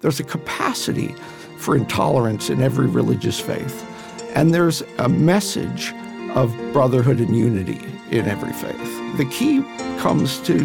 There's 0.00 0.18
a 0.18 0.24
capacity 0.24 1.14
for 1.58 1.76
intolerance 1.76 2.48
in 2.48 2.62
every 2.62 2.86
religious 2.86 3.38
faith, 3.38 3.86
and 4.34 4.54
there's 4.54 4.82
a 4.96 5.10
message 5.10 5.92
of 6.34 6.56
brotherhood 6.72 7.18
and 7.18 7.36
unity 7.36 7.80
in 8.10 8.26
every 8.26 8.52
faith. 8.54 9.18
The 9.18 9.26
key 9.26 9.62
comes 9.98 10.38
to 10.40 10.56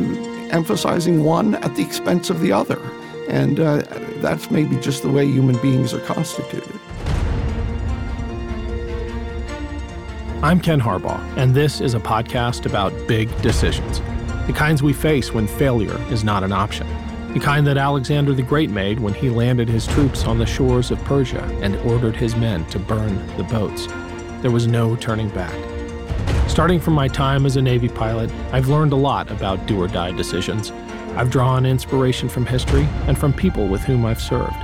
emphasizing 0.52 1.26
one 1.26 1.56
at 1.56 1.76
the 1.76 1.84
expense 1.84 2.30
of 2.30 2.40
the 2.40 2.54
other, 2.54 2.80
and 3.28 3.60
uh, 3.60 3.84
that's 4.22 4.50
maybe 4.52 4.78
just 4.78 5.04
the 5.04 5.10
way 5.10 5.26
human 5.26 5.58
beings 5.62 5.94
are 5.94 6.00
constituted. 6.02 6.80
I'm 10.42 10.62
Ken 10.62 10.80
Harbaugh, 10.80 11.20
and 11.36 11.54
this 11.54 11.82
is 11.82 11.94
a 11.94 12.00
podcast 12.00 12.66
about 12.66 12.94
big 13.06 13.30
decisions 13.42 14.02
the 14.48 14.54
kinds 14.54 14.84
we 14.84 14.94
face 14.94 15.34
when 15.34 15.48
failure 15.48 16.00
is 16.12 16.24
not 16.24 16.44
an 16.44 16.52
option, 16.52 16.86
the 17.36 17.42
kind 17.42 17.68
that 17.68 17.76
Alexander 17.76 18.34
the 18.34 18.42
Great 18.42 18.70
made 18.70 18.98
when 18.98 19.14
he 19.14 19.30
landed 19.30 19.68
his 19.68 19.86
troops 19.86 20.24
on 20.24 20.40
the 20.40 20.46
shores 20.46 20.90
of 20.90 21.04
Persia 21.04 21.44
and 21.62 21.76
ordered 21.80 22.16
his 22.16 22.34
men 22.34 22.66
to 22.68 22.80
burn 22.80 23.28
the 23.36 23.44
boats. 23.44 23.88
There 24.42 24.52
was 24.52 24.68
no 24.68 24.96
turning 24.96 25.28
back. 25.28 25.54
Starting 26.50 26.80
from 26.80 26.94
my 26.94 27.10
time 27.10 27.46
as 27.46 27.58
a 27.58 27.62
Navy 27.62 27.90
pilot, 27.90 28.32
I've 28.54 28.70
learned 28.70 28.94
a 28.94 28.96
lot 28.96 29.30
about 29.32 29.66
do 29.66 29.82
or 29.82 29.90
die 29.90 30.14
decisions. 30.14 30.72
I've 31.18 31.30
drawn 31.30 31.66
inspiration 31.66 32.30
from 32.30 32.46
history 32.46 32.88
and 33.06 33.18
from 33.18 33.34
people 33.34 33.68
with 33.68 33.82
whom 33.82 34.06
I've 34.06 34.22
served. 34.22 34.56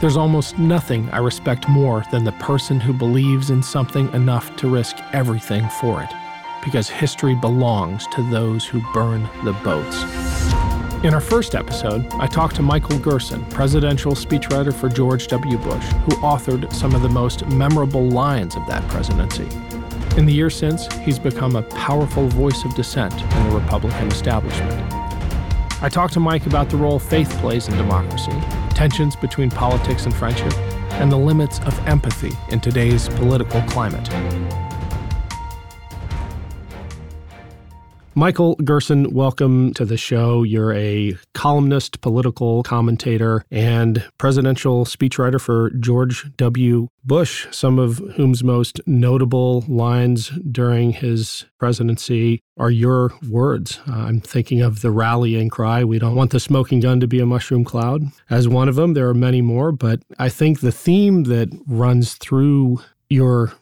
There's 0.00 0.16
almost 0.16 0.56
nothing 0.56 1.10
I 1.10 1.18
respect 1.18 1.68
more 1.68 2.04
than 2.12 2.22
the 2.22 2.32
person 2.32 2.78
who 2.78 2.92
believes 2.92 3.50
in 3.50 3.60
something 3.60 4.08
enough 4.14 4.54
to 4.58 4.70
risk 4.70 4.96
everything 5.12 5.68
for 5.80 6.00
it 6.00 6.10
because 6.62 6.88
history 6.88 7.34
belongs 7.34 8.06
to 8.12 8.22
those 8.30 8.64
who 8.66 8.80
burn 8.92 9.28
the 9.44 9.52
boats. 9.64 10.29
In 11.02 11.14
our 11.14 11.20
first 11.20 11.54
episode, 11.54 12.06
I 12.16 12.26
talked 12.26 12.56
to 12.56 12.62
Michael 12.62 12.98
Gerson, 12.98 13.42
presidential 13.46 14.12
speechwriter 14.12 14.74
for 14.74 14.90
George 14.90 15.28
W. 15.28 15.56
Bush, 15.56 15.82
who 15.82 16.10
authored 16.16 16.70
some 16.74 16.94
of 16.94 17.00
the 17.00 17.08
most 17.08 17.46
memorable 17.46 18.06
lines 18.10 18.54
of 18.54 18.66
that 18.66 18.86
presidency. 18.86 19.48
In 20.18 20.26
the 20.26 20.32
years 20.34 20.54
since, 20.54 20.92
he's 20.96 21.18
become 21.18 21.56
a 21.56 21.62
powerful 21.62 22.28
voice 22.28 22.66
of 22.66 22.74
dissent 22.74 23.14
in 23.14 23.48
the 23.48 23.58
Republican 23.58 24.08
establishment. 24.08 24.92
I 25.82 25.88
talked 25.88 26.12
to 26.14 26.20
Mike 26.20 26.44
about 26.44 26.68
the 26.68 26.76
role 26.76 26.98
faith 26.98 27.30
plays 27.38 27.66
in 27.66 27.78
democracy, 27.78 28.38
tensions 28.74 29.16
between 29.16 29.48
politics 29.48 30.04
and 30.04 30.14
friendship, 30.14 30.52
and 31.00 31.10
the 31.10 31.16
limits 31.16 31.60
of 31.60 31.78
empathy 31.88 32.36
in 32.50 32.60
today's 32.60 33.08
political 33.08 33.62
climate. 33.62 34.06
Michael 38.16 38.56
Gerson, 38.56 39.12
welcome 39.12 39.72
to 39.74 39.84
the 39.84 39.96
show. 39.96 40.42
You're 40.42 40.74
a 40.74 41.16
columnist, 41.32 42.00
political 42.00 42.64
commentator, 42.64 43.44
and 43.52 44.04
presidential 44.18 44.84
speechwriter 44.84 45.40
for 45.40 45.70
George 45.78 46.28
W. 46.36 46.88
Bush, 47.04 47.46
some 47.52 47.78
of 47.78 47.98
whom's 48.16 48.42
most 48.42 48.80
notable 48.84 49.64
lines 49.68 50.30
during 50.50 50.90
his 50.90 51.44
presidency 51.58 52.42
are 52.58 52.70
your 52.70 53.12
words. 53.28 53.78
Uh, 53.88 53.92
I'm 53.92 54.20
thinking 54.20 54.60
of 54.60 54.82
the 54.82 54.90
rallying 54.90 55.48
cry, 55.48 55.84
we 55.84 56.00
don't 56.00 56.16
want 56.16 56.32
the 56.32 56.40
smoking 56.40 56.80
gun 56.80 56.98
to 56.98 57.06
be 57.06 57.20
a 57.20 57.26
mushroom 57.26 57.64
cloud, 57.64 58.02
as 58.28 58.48
one 58.48 58.68
of 58.68 58.74
them. 58.74 58.94
There 58.94 59.08
are 59.08 59.14
many 59.14 59.40
more, 59.40 59.70
but 59.70 60.02
I 60.18 60.30
think 60.30 60.60
the 60.60 60.72
theme 60.72 61.24
that 61.24 61.48
runs 61.68 62.14
through 62.14 62.80
your 63.08 63.52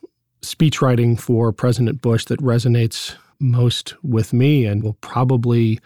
speechwriting 0.41 1.21
for 1.21 1.53
President 1.53 2.01
Bush 2.01 2.25
that 2.27 2.41
resonates 2.41 3.15
most 3.41 3.95
with 4.03 4.33
me 4.33 4.65
and 4.65 4.83
will 4.83 4.95
probably 4.95 5.79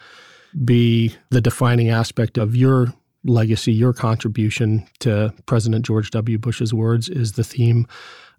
be 0.63 1.15
the 1.29 1.41
defining 1.41 1.89
aspect 1.89 2.37
of 2.37 2.55
your 2.55 2.93
legacy, 3.23 3.71
your 3.71 3.93
contribution 3.93 4.85
to 4.99 5.33
President 5.45 5.85
George 5.85 6.11
W. 6.11 6.37
Bush's 6.37 6.73
words 6.73 7.09
is 7.09 7.33
the 7.33 7.43
theme 7.43 7.87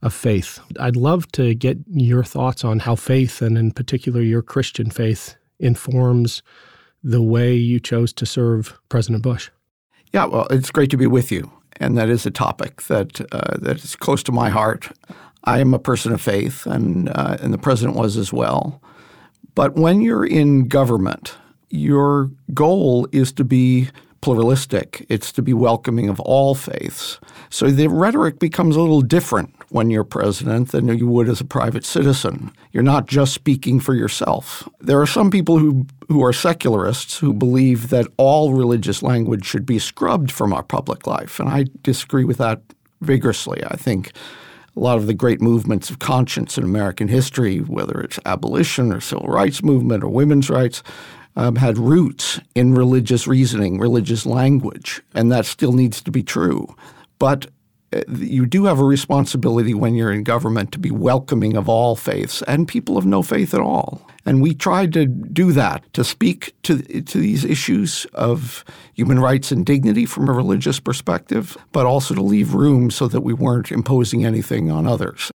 of 0.03 0.13
faith. 0.13 0.61
I'd 0.79 0.97
love 0.97 1.31
to 1.33 1.55
get 1.55 1.79
your 1.89 2.23
thoughts 2.23 2.65
on 2.65 2.81
how 2.81 2.95
faith, 2.95 3.41
and 3.41 3.57
in 3.57 3.73
particular 3.73 4.21
your 4.21 4.43
Christian 4.43 4.91
faith, 4.91 5.37
informs 5.59 6.43
the 7.03 7.23
way 7.23 7.55
you 7.55 7.81
chose 7.81 8.13
to 8.15 8.27
serve 8.27 8.79
President 8.89 9.23
Bush. 9.23 9.51
Yeah, 10.13 10.27
well, 10.27 10.47
it's 10.51 10.71
great 10.71 10.91
to 10.91 10.97
be 10.97 11.07
with 11.07 11.33
you, 11.33 11.51
and 11.79 11.97
that 11.97 12.09
is 12.09 12.27
a 12.27 12.31
topic 12.31 12.83
that 12.83 13.21
uh, 13.33 13.57
that 13.59 13.83
is 13.83 13.97
close 13.97 14.23
to 14.25 14.33
my 14.33 14.51
heart. 14.51 14.89
I 15.45 15.59
am 15.59 15.75
a 15.75 15.79
person 15.79 16.13
of 16.13 16.21
faith, 16.21 16.67
and 16.67 17.09
uh, 17.09 17.39
and 17.41 17.53
the 17.53 17.59
president 17.59 17.97
was 17.97 18.17
as 18.17 18.33
well. 18.33 18.81
But 19.55 19.77
when 19.77 20.01
you're 20.01 20.27
in 20.27 20.69
government, 20.69 21.37
your 21.71 22.31
goal 22.53 23.09
is 23.13 23.33
to 23.33 23.45
be 23.45 23.89
pluralistic. 24.21 25.05
It's 25.11 25.31
to 25.33 25.43
be 25.43 25.53
welcoming 25.53 26.09
of 26.09 26.19
all 26.21 26.55
faiths. 26.55 27.21
So 27.51 27.71
the 27.71 27.89
rhetoric 27.89 28.39
becomes 28.39 28.75
a 28.75 28.81
little 28.81 29.03
different 29.03 29.55
when 29.69 29.91
you're 29.91 30.03
president 30.03 30.71
than 30.71 30.89
you 30.97 31.07
would 31.07 31.29
as 31.29 31.43
a 31.43 31.45
private 31.45 31.85
citizen. 31.85 32.51
You're 32.73 32.83
not 32.83 33.07
just 33.07 33.35
speaking 33.35 33.81
for 33.81 33.93
yourself. 33.93 34.67
There 34.81 35.01
are 35.01 35.07
some 35.07 35.31
people 35.31 35.59
who 35.59 35.87
who 36.09 36.25
are 36.25 36.33
secularists 36.33 37.19
who 37.19 37.35
believe 37.35 37.91
that 37.91 38.07
all 38.17 38.55
religious 38.55 39.03
language 39.03 39.45
should 39.45 39.67
be 39.67 39.79
scrubbed 39.79 40.31
from 40.33 40.53
our 40.53 40.63
public 40.63 41.07
life, 41.07 41.39
and 41.39 41.49
I 41.49 41.67
disagree 41.83 42.25
with 42.25 42.39
that 42.39 42.63
vigorously. 43.03 43.63
I 43.65 43.77
think 43.77 44.13
a 44.77 44.81
lot 44.81 44.99
of 44.99 45.07
the 45.07 45.15
great 45.15 45.41
movements 45.41 45.91
of 45.91 45.99
conscience 45.99 46.59
in 46.59 46.65
American 46.65 47.09
history, 47.09 47.59
whether 47.59 48.01
it's 48.01 48.19
abolition 48.27 48.93
or 48.93 49.01
civil 49.01 49.27
rights 49.27 49.63
movement 49.63 50.03
or 50.03 50.09
women's 50.09 50.51
rights, 50.51 50.83
um, 51.37 51.57
had 51.57 51.79
roots 51.79 52.41
in 52.55 52.75
religious 52.75 53.27
reasoning, 53.27 53.79
religious 53.79 54.27
language, 54.27 55.03
and 55.15 55.31
that 55.33 55.47
still 55.47 55.73
needs 55.73 56.01
to 56.03 56.11
be 56.11 56.23
true. 56.23 56.75
But 57.19 57.47
you 58.09 58.47
do 58.47 58.65
have 58.65 58.81
a 58.81 58.85
responsibility 58.85 59.75
when 59.75 59.95
you're 59.95 60.13
in 60.13 60.25
government 60.25 60.73
to 60.73 60.79
be 60.79 60.91
welcoming 60.91 61.57
of 61.57 61.69
all 61.69 61.97
faiths 61.97 62.43
and 62.43 62.67
people 62.67 62.97
of 62.97 63.07
no 63.07 63.23
faith 63.23 63.55
at 63.55 63.61
all. 63.61 64.07
And 64.27 64.41
we 64.41 64.55
tried 64.55 64.93
to 64.95 65.07
do 65.07 65.53
that, 65.53 65.85
to 65.93 66.03
speak 66.03 66.55
to, 66.63 66.81
to 67.03 67.19
these 67.19 67.45
issues 67.45 68.07
of 68.15 68.65
human 68.95 69.21
rights 69.21 69.53
and 69.53 69.67
dignity 69.67 70.07
from 70.07 70.29
a 70.29 70.33
religious 70.33 70.81
perspective, 70.81 71.57
but 71.73 71.85
also 71.87 72.15
to 72.15 72.23
leave 72.23 72.55
room 72.55 72.91
so 72.91 73.07
that 73.09 73.21
we 73.21 73.35
weren't 73.35 73.71
imposing 73.71 74.25
anything 74.25 74.71
on 74.71 74.87
others. 74.87 75.31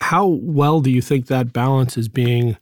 How 0.00 0.26
well 0.26 0.80
do 0.80 0.90
you 0.90 1.02
think 1.02 1.26
that 1.26 1.52
balance 1.52 1.96
is 1.96 2.08
being 2.08 2.56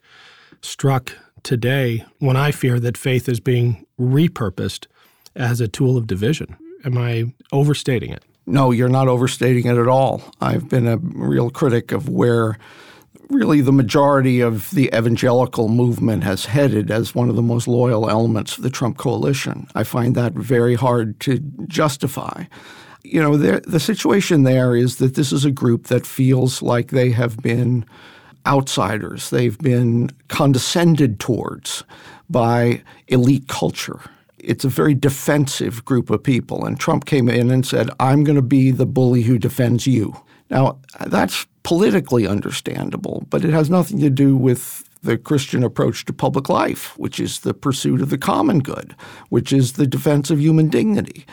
struck 0.60 1.12
today 1.42 2.04
when 2.18 2.36
I 2.36 2.50
fear 2.50 2.78
that 2.80 2.98
faith 2.98 3.28
is 3.28 3.40
being 3.40 3.86
repurposed 3.98 4.86
as 5.34 5.60
a 5.60 5.68
tool 5.68 5.96
of 5.96 6.06
division? 6.06 6.56
Am 6.84 6.98
I 6.98 7.32
overstating 7.52 8.10
it? 8.10 8.24
No, 8.48 8.70
you're 8.70 8.88
not 8.88 9.08
overstating 9.08 9.66
it 9.66 9.76
at 9.76 9.88
all. 9.88 10.22
I've 10.40 10.70
been 10.70 10.86
a 10.86 10.96
real 10.96 11.50
critic 11.50 11.92
of 11.92 12.08
where 12.08 12.58
really 13.28 13.60
the 13.60 13.72
majority 13.72 14.40
of 14.40 14.70
the 14.70 14.86
evangelical 14.86 15.68
movement 15.68 16.24
has 16.24 16.46
headed 16.46 16.90
as 16.90 17.14
one 17.14 17.28
of 17.28 17.36
the 17.36 17.42
most 17.42 17.68
loyal 17.68 18.08
elements 18.08 18.56
of 18.56 18.62
the 18.62 18.70
Trump 18.70 18.96
coalition. 18.96 19.68
I 19.74 19.84
find 19.84 20.14
that 20.14 20.32
very 20.32 20.76
hard 20.76 21.20
to 21.20 21.40
justify. 21.66 22.44
You 23.02 23.20
know, 23.22 23.36
the 23.36 23.60
the 23.66 23.80
situation 23.80 24.44
there 24.44 24.74
is 24.74 24.96
that 24.96 25.14
this 25.14 25.30
is 25.30 25.44
a 25.44 25.50
group 25.50 25.88
that 25.88 26.06
feels 26.06 26.62
like 26.62 26.90
they 26.90 27.10
have 27.10 27.36
been 27.38 27.84
outsiders, 28.46 29.28
they've 29.28 29.58
been 29.58 30.08
condescended 30.28 31.20
towards 31.20 31.84
by 32.30 32.82
elite 33.08 33.46
culture. 33.48 34.00
It's 34.38 34.64
a 34.64 34.68
very 34.68 34.94
defensive 34.94 35.84
group 35.84 36.10
of 36.10 36.22
people. 36.22 36.64
And 36.64 36.78
Trump 36.78 37.04
came 37.04 37.28
in 37.28 37.50
and 37.50 37.66
said, 37.66 37.90
I'm 38.00 38.24
going 38.24 38.36
to 38.36 38.42
be 38.42 38.70
the 38.70 38.86
bully 38.86 39.22
who 39.22 39.38
defends 39.38 39.86
you. 39.86 40.14
Now, 40.50 40.78
that's 41.06 41.46
politically 41.62 42.26
understandable, 42.26 43.26
but 43.28 43.44
it 43.44 43.52
has 43.52 43.68
nothing 43.68 43.98
to 44.00 44.10
do 44.10 44.36
with 44.36 44.88
the 45.02 45.18
Christian 45.18 45.62
approach 45.62 46.04
to 46.06 46.12
public 46.12 46.48
life, 46.48 46.98
which 46.98 47.20
is 47.20 47.40
the 47.40 47.54
pursuit 47.54 48.00
of 48.00 48.10
the 48.10 48.18
common 48.18 48.60
good, 48.60 48.96
which 49.28 49.52
is 49.52 49.74
the 49.74 49.86
defense 49.86 50.30
of 50.30 50.40
human 50.40 50.68
dignity. 50.68 51.26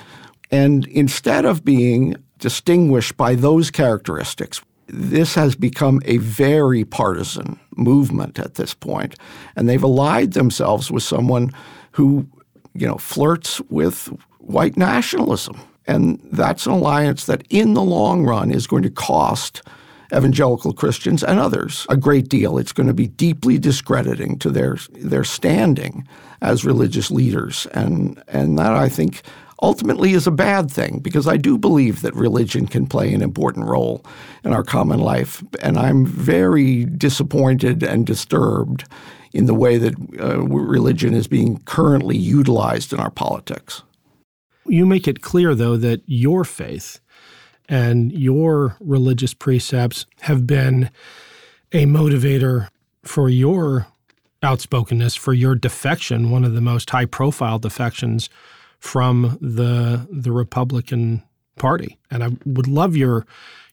And 0.51 0.85
instead 0.87 1.45
of 1.45 1.66
being 1.66 2.16
distinguished 2.37 3.17
by 3.17 3.35
those 3.35 3.72
characteristics, 3.72 4.61
this 4.87 5.34
has 5.35 5.55
become 5.55 6.01
a 6.05 6.17
very 6.17 6.85
partisan 6.85 7.59
movement 7.75 8.37
at 8.37 8.55
this 8.55 8.73
point, 8.73 9.16
and 9.55 9.67
they've 9.67 9.81
allied 9.81 10.34
themselves 10.34 10.91
with 10.91 11.01
someone 11.01 11.51
who, 11.91 12.28
you 12.75 12.85
know, 12.87 12.97
flirts 12.97 13.61
with 13.69 14.07
white 14.39 14.77
nationalism. 14.77 15.59
And 15.87 16.19
that's 16.31 16.66
an 16.66 16.73
alliance 16.73 17.25
that 17.25 17.43
in 17.49 17.73
the 17.73 17.83
long 17.83 18.25
run 18.25 18.51
is 18.51 18.67
going 18.67 18.83
to 18.83 18.89
cost 18.89 19.61
evangelical 20.13 20.73
Christians 20.73 21.23
and 21.23 21.39
others 21.39 21.85
a 21.89 21.97
great 21.97 22.29
deal. 22.29 22.57
It's 22.57 22.72
going 22.72 22.87
to 22.87 22.93
be 22.93 23.07
deeply 23.07 23.57
discrediting 23.57 24.37
to 24.39 24.49
their 24.49 24.77
their 24.91 25.23
standing 25.23 26.07
as 26.41 26.66
religious 26.66 27.11
leaders. 27.11 27.67
And 27.73 28.22
and 28.27 28.57
that 28.59 28.73
I 28.73 28.89
think 28.89 29.23
ultimately 29.61 30.13
is 30.13 30.27
a 30.27 30.31
bad 30.31 30.69
thing 30.69 30.99
because 30.99 31.27
I 31.27 31.37
do 31.37 31.57
believe 31.57 32.01
that 32.01 32.13
religion 32.16 32.67
can 32.67 32.85
play 32.85 33.13
an 33.13 33.22
important 33.22 33.66
role 33.66 34.05
in 34.43 34.53
our 34.53 34.63
common 34.63 34.99
life. 34.99 35.43
And 35.61 35.77
I'm 35.77 36.05
very 36.05 36.85
disappointed 36.85 37.81
and 37.83 38.05
disturbed 38.05 38.85
in 39.35 39.47
the 39.47 39.53
way 39.53 39.78
that 39.78 39.93
uh, 40.20 40.40
religion 40.47 41.14
is 41.14 41.28
being 41.28 41.58
currently 41.66 42.17
utilized 42.17 42.93
in 42.93 42.99
our 42.99 43.11
politics. 43.11 43.84
You 44.66 44.85
make 44.85 45.09
it 45.09 45.22
clear, 45.22 45.53
though, 45.53 45.76
that 45.76 46.02
your 46.05 46.46
faith 46.46 47.02
and 47.67 48.14
your 48.14 48.78
religious 48.79 49.34
precepts 49.34 50.05
have 50.22 50.47
been 50.47 50.90
a 51.73 51.85
motivator 51.85 52.70
for 53.03 53.28
your 53.29 53.87
outspokenness, 54.41 55.16
for 55.16 55.34
your 55.34 55.53
defection, 55.53 56.32
one 56.32 56.46
of 56.46 56.53
the 56.53 56.61
most 56.61 56.90
high 56.90 57.05
profile 57.05 57.59
defections 57.59 58.29
from 58.79 59.37
the 59.41 60.08
the 60.09 60.32
Republican 60.32 61.23
Party. 61.55 61.97
And 62.11 62.23
I 62.23 62.29
would 62.46 62.67
love 62.67 62.96
your 62.96 63.25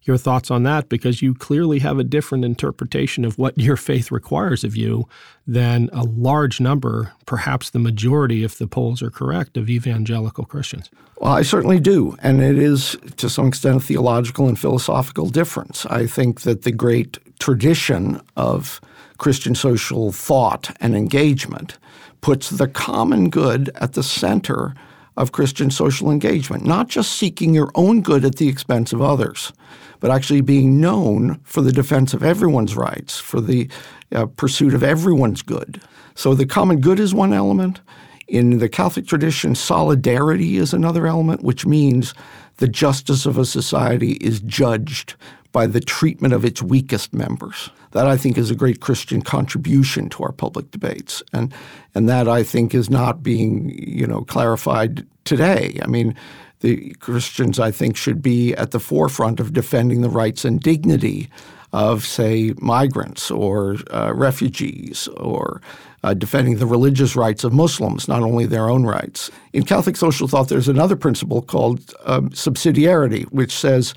your 0.05 0.17
thoughts 0.17 0.51
on 0.51 0.65
that 0.65 0.89
because 0.89 1.23
you 1.23 1.35
clearly 1.35 1.79
have 1.79 1.99
a 1.99 2.05
different 2.05 2.45
interpretation 2.45 3.25
of 3.25 3.39
what 3.39 3.57
your 3.59 3.77
faith 3.77 4.11
requires 4.11 4.65
of 4.65 4.77
you 4.77 5.09
than 5.47 5.89
a 5.93 6.03
large 6.03 6.61
number, 6.61 7.13
perhaps 7.27 7.71
the 7.71 7.79
majority, 7.79 8.45
if 8.45 8.59
the 8.59 8.67
polls 8.67 9.03
are 9.03 9.11
correct, 9.11 9.57
of 9.57 9.71
evangelical 9.71 10.45
Christians. 10.45 10.91
Well, 11.19 11.33
I 11.33 11.43
certainly 11.43 11.79
do. 11.79 12.17
And 12.21 12.43
it 12.43 12.59
is, 12.59 12.97
to 13.17 13.31
some 13.31 13.47
extent, 13.47 13.77
a 13.77 13.81
theological 13.81 14.49
and 14.49 14.59
philosophical 14.59 15.29
difference. 15.29 15.87
I 15.87 16.07
think 16.07 16.41
that 16.41 16.63
the 16.63 16.73
great 16.73 17.19
tradition 17.39 18.21
of 18.37 18.81
Christian 19.19 19.55
social 19.55 20.11
thought 20.11 20.77
and 20.81 20.97
engagement 20.97 21.79
puts 22.23 22.51
the 22.51 22.67
common 22.67 23.31
good 23.31 23.71
at 23.77 23.93
the 23.93 24.03
center 24.03 24.75
of 25.17 25.33
Christian 25.33 25.71
social 25.71 26.11
engagement, 26.11 26.65
not 26.65 26.89
just 26.89 27.13
seeking 27.13 27.55
your 27.55 27.71
own 27.75 28.01
good 28.01 28.25
at 28.25 28.37
the 28.37 28.49
expense 28.49 28.93
of 28.93 29.03
others, 29.03 29.53
but 30.01 30.11
actually 30.11 30.41
being 30.41 30.81
known 30.81 31.39
for 31.45 31.61
the 31.61 31.73
defense 31.73 32.15
of 32.15 32.23
everyone's 32.23 32.77
rights, 32.77 33.19
for 33.19 33.41
the 33.41 33.69
uh, 34.13 34.27
pursuit 34.27 34.75
of 34.75 34.83
everyone's 34.83 35.43
good. 35.43 35.81
So 36.15 36.35
the 36.35 36.47
common 36.47 36.81
good 36.81 36.99
is 36.99 37.15
one 37.15 37.33
element. 37.33 37.81
In 38.29 38.59
the 38.59 38.69
Catholic 38.69 39.07
tradition, 39.07 39.55
solidarity 39.55 40.57
is 40.57 40.73
another 40.73 41.07
element, 41.07 41.43
which 41.43 41.67
means 41.67 42.15
the 42.57 42.69
justice 42.69 43.27
of 43.27 43.39
a 43.39 43.45
society 43.45 44.13
is 44.13 44.41
judged 44.41 45.15
by 45.53 45.67
the 45.67 45.81
treatment 45.81 46.35
of 46.35 46.45
its 46.45 46.63
weakest 46.63 47.13
members. 47.13 47.71
That 47.93 48.07
I 48.07 48.17
think 48.17 48.39
is 48.39 48.51
a 48.51 48.57
great 48.57 48.81
Christian 48.81 49.23
contribution 49.23 50.09
to 50.11 50.25
our 50.25 50.33
public 50.33 50.71
debates, 50.71 51.23
and 51.33 51.53
and 51.95 52.09
that 52.09 52.27
I 52.27 52.43
think 52.43 52.75
is 52.75 52.91
not 52.91 53.23
being 53.23 53.69
you 53.71 54.07
know 54.07 54.23
clarified 54.23 55.07
today. 55.25 55.79
I 55.83 55.87
mean, 55.87 56.15
the 56.61 56.95
Christians 57.01 57.61
I 57.61 57.71
think 57.71 57.97
should 57.97 58.23
be 58.23 58.55
at 58.55 58.71
the 58.71 58.81
forefront 58.81 59.41
of 59.41 59.53
defending 59.53 60.01
the 60.01 60.09
rights 60.09 60.45
and 60.45 60.61
dignity 60.61 61.29
of 61.73 62.05
say 62.05 62.53
migrants 62.59 63.31
or 63.31 63.77
uh, 63.93 64.13
refugees 64.15 65.09
or 65.17 65.61
uh, 66.05 66.15
defending 66.15 66.57
the 66.57 66.67
religious 66.67 67.17
rights 67.17 67.45
of 67.45 67.53
Muslims, 67.53 68.09
not 68.09 68.23
only 68.23 68.45
their 68.45 68.69
own 68.69 68.85
rights. 68.85 69.31
In 69.53 69.65
Catholic 69.65 69.97
social 69.97 70.29
thought, 70.29 70.49
there's 70.49 70.69
another 70.69 70.97
principle 70.97 71.43
called 71.43 71.95
um, 72.05 72.31
subsidiarity, 72.31 73.25
which 73.27 73.53
says 73.53 73.95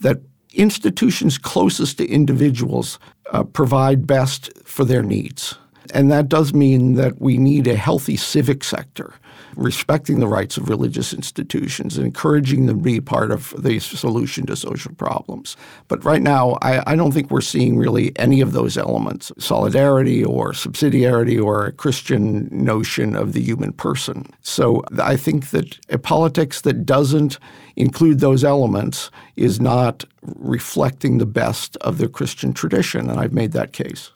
that 0.00 0.20
institutions 0.52 1.38
closest 1.38 1.98
to 1.98 2.06
individuals 2.06 2.98
uh, 3.32 3.44
provide 3.44 4.06
best 4.06 4.50
for 4.64 4.84
their 4.84 5.02
needs. 5.02 5.54
And 5.94 6.10
that 6.10 6.28
does 6.28 6.52
mean 6.52 6.94
that 6.94 7.20
we 7.20 7.38
need 7.38 7.66
a 7.66 7.76
healthy 7.76 8.16
civic 8.16 8.62
sector 8.64 9.14
respecting 9.56 10.20
the 10.20 10.28
rights 10.28 10.56
of 10.56 10.68
religious 10.68 11.12
institutions 11.12 11.96
and 11.96 12.06
encouraging 12.06 12.66
them 12.66 12.78
to 12.78 12.82
be 12.82 13.00
part 13.00 13.30
of 13.30 13.54
the 13.58 13.78
solution 13.78 14.46
to 14.46 14.56
social 14.56 14.94
problems. 14.94 15.56
But 15.88 16.04
right 16.04 16.22
now, 16.22 16.58
I, 16.62 16.92
I, 16.92 16.96
don't 16.96 17.12
think 17.12 17.30
we're 17.30 17.40
seeing 17.40 17.76
really 17.76 18.12
any 18.18 18.40
of 18.40 18.52
those 18.52 18.76
elements 18.76 19.32
solidarity 19.38 20.24
or 20.24 20.52
subsidiarity 20.52 21.42
or 21.42 21.66
a 21.66 21.72
Christian 21.72 22.48
notion 22.50 23.16
of 23.16 23.32
the 23.32 23.40
human 23.40 23.72
person. 23.72 24.26
So 24.40 24.82
I 25.02 25.16
think 25.16 25.50
that 25.50 25.78
a 25.88 25.98
politics 25.98 26.60
that 26.62 26.84
doesn't 26.84 27.38
include 27.76 28.20
those 28.20 28.44
elements 28.44 29.10
is 29.36 29.60
not 29.60 30.04
reflecting 30.22 31.18
the 31.18 31.26
best 31.26 31.76
of 31.78 31.98
the 31.98 32.08
Christian 32.08 32.52
tradition. 32.52 33.08
And 33.08 33.20
I've 33.20 33.32
made 33.32 33.52
that 33.52 33.72
case. 33.72 34.10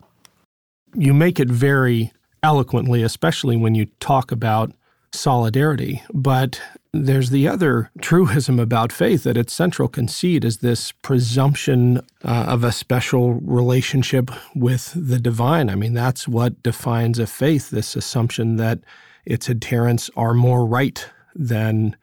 You 0.94 1.14
make 1.14 1.40
it 1.40 1.48
very 1.48 2.12
eloquently, 2.42 3.02
especially 3.02 3.56
when 3.56 3.74
you 3.74 3.86
talk 4.00 4.32
about 4.32 4.72
solidarity. 5.12 6.02
But 6.12 6.60
there's 6.92 7.30
the 7.30 7.48
other 7.48 7.90
truism 8.00 8.58
about 8.58 8.92
faith 8.92 9.22
that 9.24 9.36
its 9.36 9.52
central 9.52 9.88
conceit 9.88 10.44
is 10.44 10.58
this 10.58 10.92
presumption 10.92 11.98
uh, 12.24 12.44
of 12.48 12.64
a 12.64 12.72
special 12.72 13.34
relationship 13.34 14.30
with 14.54 14.92
the 14.94 15.18
divine. 15.18 15.70
I 15.70 15.74
mean, 15.74 15.94
that's 15.94 16.28
what 16.28 16.62
defines 16.62 17.18
a 17.18 17.26
faith 17.26 17.70
this 17.70 17.96
assumption 17.96 18.56
that 18.56 18.80
its 19.24 19.48
adherents 19.48 20.10
are 20.16 20.34
more 20.34 20.66
right 20.66 21.08
than, 21.34 21.96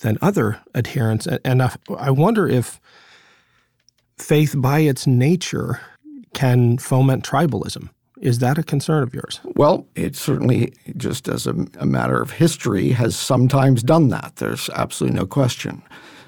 than 0.00 0.18
other 0.22 0.60
adherents. 0.74 1.26
And, 1.44 1.62
I 1.62 2.10
wonder 2.10 2.46
if 2.46 2.80
faith, 4.18 4.54
by 4.56 4.80
its 4.80 5.06
nature, 5.06 5.80
can 6.34 6.78
foment 6.78 7.24
tribalism. 7.24 7.88
Is 8.20 8.40
that 8.40 8.58
a 8.58 8.62
concern 8.62 9.02
of 9.02 9.14
yours? 9.14 9.40
Well, 9.56 9.86
it 9.94 10.16
certainly, 10.16 10.72
just 10.96 11.28
as 11.28 11.46
a, 11.46 11.54
a, 11.78 11.86
matter 11.86 12.20
of 12.20 12.32
history, 12.32 12.90
has 12.90 13.16
sometimes 13.16 13.82
done 13.82 14.08
that. 14.08 14.34
There's 14.36 14.68
absolutely 14.70 15.18
no 15.18 15.26
question. 15.26 15.82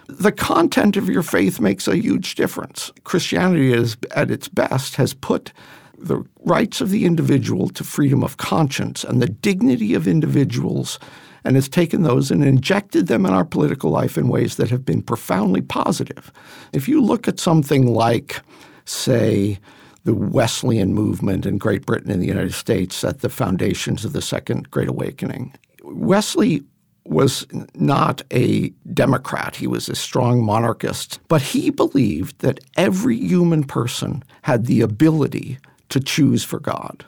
The 0.08 0.32
content 0.32 0.96
of 0.96 1.08
your 1.08 1.22
faith 1.22 1.60
makes 1.60 1.88
a 1.88 1.96
huge 1.96 2.34
difference. 2.34 2.92
Christianity, 3.04 3.72
is, 3.72 3.96
at 4.12 4.30
its 4.30 4.48
best, 4.48 4.96
has 4.96 5.14
put 5.14 5.52
the 5.98 6.24
rights 6.44 6.80
of 6.80 6.90
the 6.90 7.04
individual 7.04 7.68
to 7.68 7.84
freedom 7.84 8.24
of 8.24 8.36
conscience 8.36 9.04
and 9.04 9.20
the 9.20 9.28
dignity 9.28 9.94
of 9.94 10.08
individuals 10.08 10.98
and 11.44 11.56
has 11.56 11.68
taken 11.68 12.02
those 12.02 12.30
and 12.30 12.44
injected 12.44 13.06
them 13.06 13.24
in 13.26 13.32
our 13.32 13.44
political 13.44 13.90
life 13.90 14.18
in 14.18 14.28
ways 14.28 14.56
that 14.56 14.70
have 14.70 14.84
been 14.84 15.02
profoundly 15.02 15.60
positive. 15.60 16.30
If 16.72 16.88
you 16.88 17.00
look 17.00 17.28
at 17.28 17.40
something 17.40 17.94
like, 17.94 18.40
say, 18.84 19.58
the 20.04 20.14
Wesleyan 20.14 20.94
movement 20.94 21.46
in 21.46 21.58
Great 21.58 21.86
Britain 21.86 22.10
and 22.10 22.22
the 22.22 22.26
United 22.26 22.54
States 22.54 22.96
set 22.96 23.20
the 23.20 23.28
foundations 23.28 24.04
of 24.04 24.12
the 24.12 24.22
Second 24.22 24.70
Great 24.70 24.88
Awakening. 24.88 25.54
Wesley 25.82 26.62
was 27.04 27.46
not 27.74 28.22
a 28.30 28.68
Democrat. 28.92 29.56
He 29.56 29.66
was 29.66 29.88
a 29.88 29.94
strong 29.94 30.44
monarchist. 30.44 31.18
But 31.28 31.42
he 31.42 31.70
believed 31.70 32.38
that 32.40 32.60
every 32.76 33.16
human 33.16 33.64
person 33.64 34.22
had 34.42 34.66
the 34.66 34.80
ability 34.80 35.58
to 35.88 36.00
choose 36.00 36.44
for 36.44 36.60
God, 36.60 37.04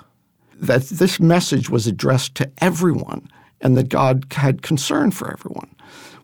that 0.56 0.82
this 0.82 1.20
message 1.20 1.70
was 1.70 1.86
addressed 1.86 2.34
to 2.36 2.50
everyone, 2.58 3.28
and 3.60 3.76
that 3.76 3.88
God 3.88 4.26
had 4.32 4.62
concern 4.62 5.12
for 5.12 5.32
everyone. 5.32 5.72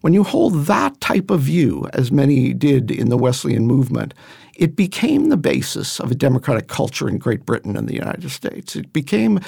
When 0.01 0.13
you 0.13 0.25
hold 0.25 0.67
that 0.67 1.01
type 1.01 1.31
of 1.31 1.41
view, 1.41 1.89
as 1.93 2.11
many 2.11 2.53
did 2.53 2.91
in 2.91 3.11
the 3.11 3.19
Wesleyan 3.19 3.67
movement, 3.67 4.15
it 4.59 4.75
became 4.75 5.29
the 5.29 5.37
basis 5.37 6.01
of 6.01 6.11
a 6.11 6.17
democratic 6.17 6.67
culture 6.67 7.09
in 7.09 7.17
Great 7.17 7.47
Britain 7.47 7.77
and 7.77 7.89
the 7.89 7.95
United 7.95 8.29
States. 8.29 8.75
It 8.75 8.93
became, 8.93 9.39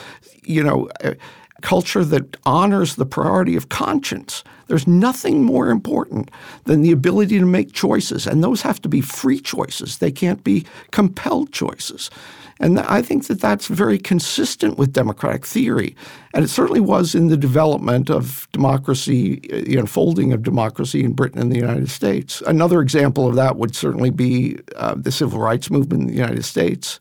you 0.44 0.62
know, 0.62 0.88
a 1.02 1.16
culture 1.62 2.04
that 2.04 2.36
honors 2.44 2.96
the 2.96 3.06
priority 3.06 3.56
of 3.56 3.68
conscience. 3.68 4.44
There's 4.66 4.86
nothing 4.86 5.42
more 5.42 5.68
important 5.70 6.30
than 6.64 6.82
the 6.82 6.92
ability 6.92 7.38
to 7.38 7.46
make 7.46 7.72
choices, 7.72 8.26
and 8.26 8.42
those 8.42 8.62
have 8.62 8.80
to 8.82 8.88
be 8.88 9.00
free 9.00 9.40
choices. 9.40 9.98
They 9.98 10.12
can't 10.12 10.44
be 10.44 10.64
compelled 10.90 11.52
choices. 11.52 12.10
And 12.60 12.78
I 12.78 13.00
think 13.00 13.26
that 13.26 13.40
that's 13.40 13.66
very 13.68 13.98
consistent 13.98 14.76
with 14.76 14.92
democratic 14.92 15.46
theory. 15.46 15.96
And 16.34 16.44
it 16.44 16.48
certainly 16.48 16.80
was 16.80 17.14
in 17.14 17.28
the 17.28 17.36
development 17.36 18.10
of 18.10 18.46
democracy, 18.52 19.40
the 19.50 19.78
unfolding 19.78 20.34
of 20.34 20.42
democracy 20.42 21.02
in 21.02 21.14
Britain 21.14 21.40
and 21.40 21.50
the 21.50 21.58
United 21.58 21.88
States. 21.88 22.42
Another 22.46 22.82
example 22.82 23.26
of 23.26 23.34
that 23.36 23.56
would 23.56 23.74
certainly 23.74 24.10
be 24.10 24.58
uh, 24.76 24.94
the 24.94 25.10
civil 25.10 25.40
rights 25.40 25.70
movement 25.70 26.02
in 26.02 26.08
the 26.08 26.14
United 26.14 26.44
States, 26.44 27.00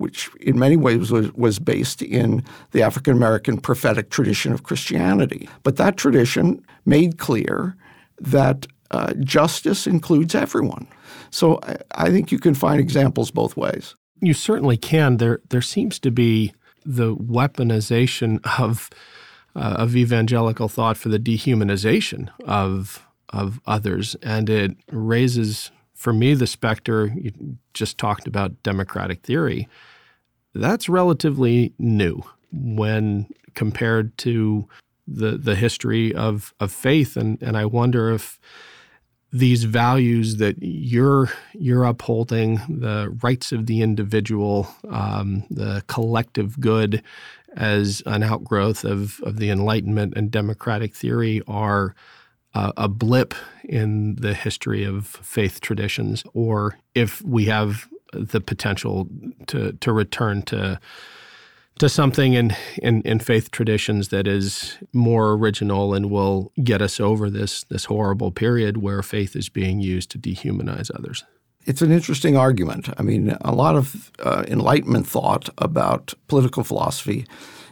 which 0.00 0.30
in 0.40 0.58
many 0.58 0.76
ways 0.76 1.12
was, 1.12 1.30
was 1.34 1.58
based 1.58 2.00
in 2.00 2.42
the 2.70 2.82
African 2.82 3.14
American 3.14 3.60
prophetic 3.60 4.08
tradition 4.10 4.52
of 4.52 4.62
Christianity. 4.62 5.48
But 5.62 5.76
that 5.76 5.96
tradition 5.96 6.64
made 6.86 7.18
clear 7.18 7.76
that 8.18 8.66
uh, 8.90 9.12
justice 9.20 9.86
includes 9.86 10.34
everyone. 10.34 10.86
So 11.30 11.60
I, 11.62 11.76
I 12.06 12.10
think 12.10 12.32
you 12.32 12.38
can 12.38 12.54
find 12.54 12.80
examples 12.80 13.30
both 13.30 13.56
ways. 13.56 13.94
You 14.20 14.34
certainly 14.34 14.76
can. 14.76 15.18
There, 15.18 15.40
there 15.50 15.62
seems 15.62 15.98
to 16.00 16.10
be 16.10 16.52
the 16.84 17.14
weaponization 17.14 18.40
of 18.58 18.90
uh, 19.56 19.74
of 19.78 19.96
evangelical 19.96 20.68
thought 20.68 20.96
for 20.96 21.08
the 21.08 21.18
dehumanization 21.18 22.30
of 22.46 23.06
of 23.30 23.60
others, 23.66 24.16
and 24.22 24.48
it 24.48 24.76
raises 24.90 25.70
for 25.94 26.12
me 26.12 26.34
the 26.34 26.46
specter. 26.46 27.12
You 27.14 27.32
just 27.74 27.98
talked 27.98 28.26
about 28.26 28.62
democratic 28.62 29.22
theory. 29.22 29.68
That's 30.54 30.88
relatively 30.88 31.72
new 31.78 32.22
when 32.52 33.28
compared 33.54 34.16
to 34.18 34.68
the 35.06 35.36
the 35.36 35.56
history 35.56 36.14
of 36.14 36.54
of 36.60 36.72
faith, 36.72 37.16
and 37.16 37.40
and 37.42 37.56
I 37.56 37.66
wonder 37.66 38.10
if 38.10 38.38
these 39.32 39.64
values 39.64 40.36
that 40.36 40.56
you're 40.60 41.30
you're 41.52 41.84
upholding, 41.84 42.56
the 42.68 43.16
rights 43.22 43.52
of 43.52 43.66
the 43.66 43.82
individual, 43.82 44.68
um, 44.88 45.44
the 45.50 45.82
collective 45.86 46.58
good, 46.60 47.02
as 47.56 48.02
an 48.06 48.22
outgrowth 48.22 48.84
of 48.84 49.20
of 49.22 49.36
the 49.36 49.50
Enlightenment 49.50 50.14
and 50.16 50.30
democratic 50.30 50.94
theory, 50.94 51.42
are 51.46 51.94
a, 52.54 52.72
a 52.76 52.88
blip 52.88 53.34
in 53.64 54.16
the 54.16 54.34
history 54.34 54.84
of 54.84 55.06
faith 55.06 55.60
traditions, 55.60 56.24
or 56.34 56.78
if 56.94 57.22
we 57.22 57.44
have 57.46 57.88
the 58.12 58.40
potential 58.40 59.08
to 59.46 59.72
to 59.72 59.92
return 59.92 60.42
to 60.42 60.80
to 61.80 61.88
something 61.88 62.34
in, 62.34 62.54
in, 62.82 63.00
in 63.02 63.18
faith 63.18 63.50
traditions 63.50 64.08
that 64.08 64.26
is 64.26 64.76
more 64.92 65.32
original 65.32 65.94
and 65.94 66.10
will 66.10 66.52
get 66.62 66.82
us 66.82 67.00
over 67.00 67.30
this 67.30 67.64
this 67.64 67.86
horrible 67.86 68.30
period 68.30 68.76
where 68.76 69.02
faith 69.02 69.34
is 69.34 69.48
being 69.48 69.80
used 69.80 70.10
to 70.10 70.18
dehumanize 70.18 70.90
others. 70.94 71.24
It's 71.66 71.82
an 71.82 71.90
interesting 71.90 72.36
argument. 72.36 72.88
I 72.98 73.02
mean, 73.02 73.36
a 73.42 73.52
lot 73.52 73.76
of 73.76 74.10
uh, 74.18 74.44
Enlightenment 74.48 75.06
thought 75.06 75.48
about 75.58 76.14
political 76.26 76.64
philosophy 76.64 77.26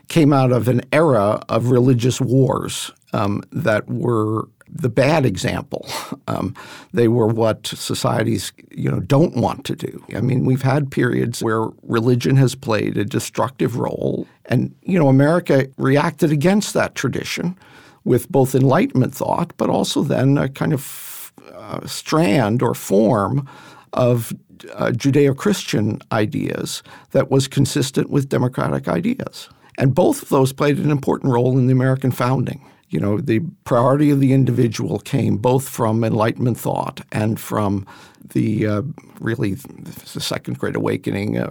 came 0.08 0.32
out 0.32 0.52
of 0.52 0.68
an 0.68 0.80
era 0.92 1.42
of 1.48 1.70
religious 1.70 2.20
wars 2.20 2.90
um, 3.12 3.42
that 3.52 3.88
were 3.88 4.48
the 4.70 4.88
bad 4.88 5.24
example. 5.26 5.86
Um, 6.26 6.54
they 6.92 7.08
were 7.08 7.26
what 7.26 7.66
societies, 7.66 8.52
you 8.70 8.90
know, 8.90 9.00
don't 9.00 9.36
want 9.36 9.64
to 9.64 9.74
do. 9.74 10.04
I 10.14 10.20
mean, 10.20 10.44
we've 10.44 10.62
had 10.62 10.90
periods 10.90 11.42
where 11.42 11.68
religion 11.82 12.36
has 12.36 12.54
played 12.54 12.98
a 12.98 13.04
destructive 13.04 13.76
role, 13.76 14.26
and 14.46 14.74
you 14.82 14.98
know, 14.98 15.08
America 15.08 15.68
reacted 15.78 16.30
against 16.30 16.74
that 16.74 16.94
tradition 16.94 17.56
with 18.04 18.30
both 18.30 18.54
Enlightenment 18.54 19.14
thought, 19.14 19.52
but 19.56 19.70
also 19.70 20.02
then 20.02 20.38
a 20.38 20.48
kind 20.48 20.72
of 20.72 21.32
uh, 21.54 21.86
strand 21.86 22.62
or 22.62 22.74
form 22.74 23.48
of 23.92 24.32
uh, 24.74 24.88
Judeo-Christian 24.88 26.00
ideas 26.12 26.82
that 27.12 27.30
was 27.30 27.48
consistent 27.48 28.10
with 28.10 28.28
democratic 28.28 28.88
ideas. 28.88 29.48
And 29.78 29.94
both 29.94 30.22
of 30.22 30.28
those 30.28 30.52
played 30.52 30.78
an 30.78 30.90
important 30.90 31.32
role 31.32 31.56
in 31.56 31.66
the 31.66 31.72
American 31.72 32.10
founding 32.10 32.64
you 32.90 32.98
know, 32.98 33.18
the 33.18 33.40
priority 33.64 34.10
of 34.10 34.20
the 34.20 34.32
individual 34.32 34.98
came 34.98 35.36
both 35.36 35.68
from 35.68 36.02
Enlightenment 36.04 36.58
thought 36.58 37.00
and 37.12 37.38
from 37.38 37.86
the 38.30 38.66
uh, 38.66 38.82
really 39.20 39.54
the 39.54 40.20
Second 40.20 40.58
Great 40.58 40.76
Awakening 40.76 41.38
uh, 41.38 41.48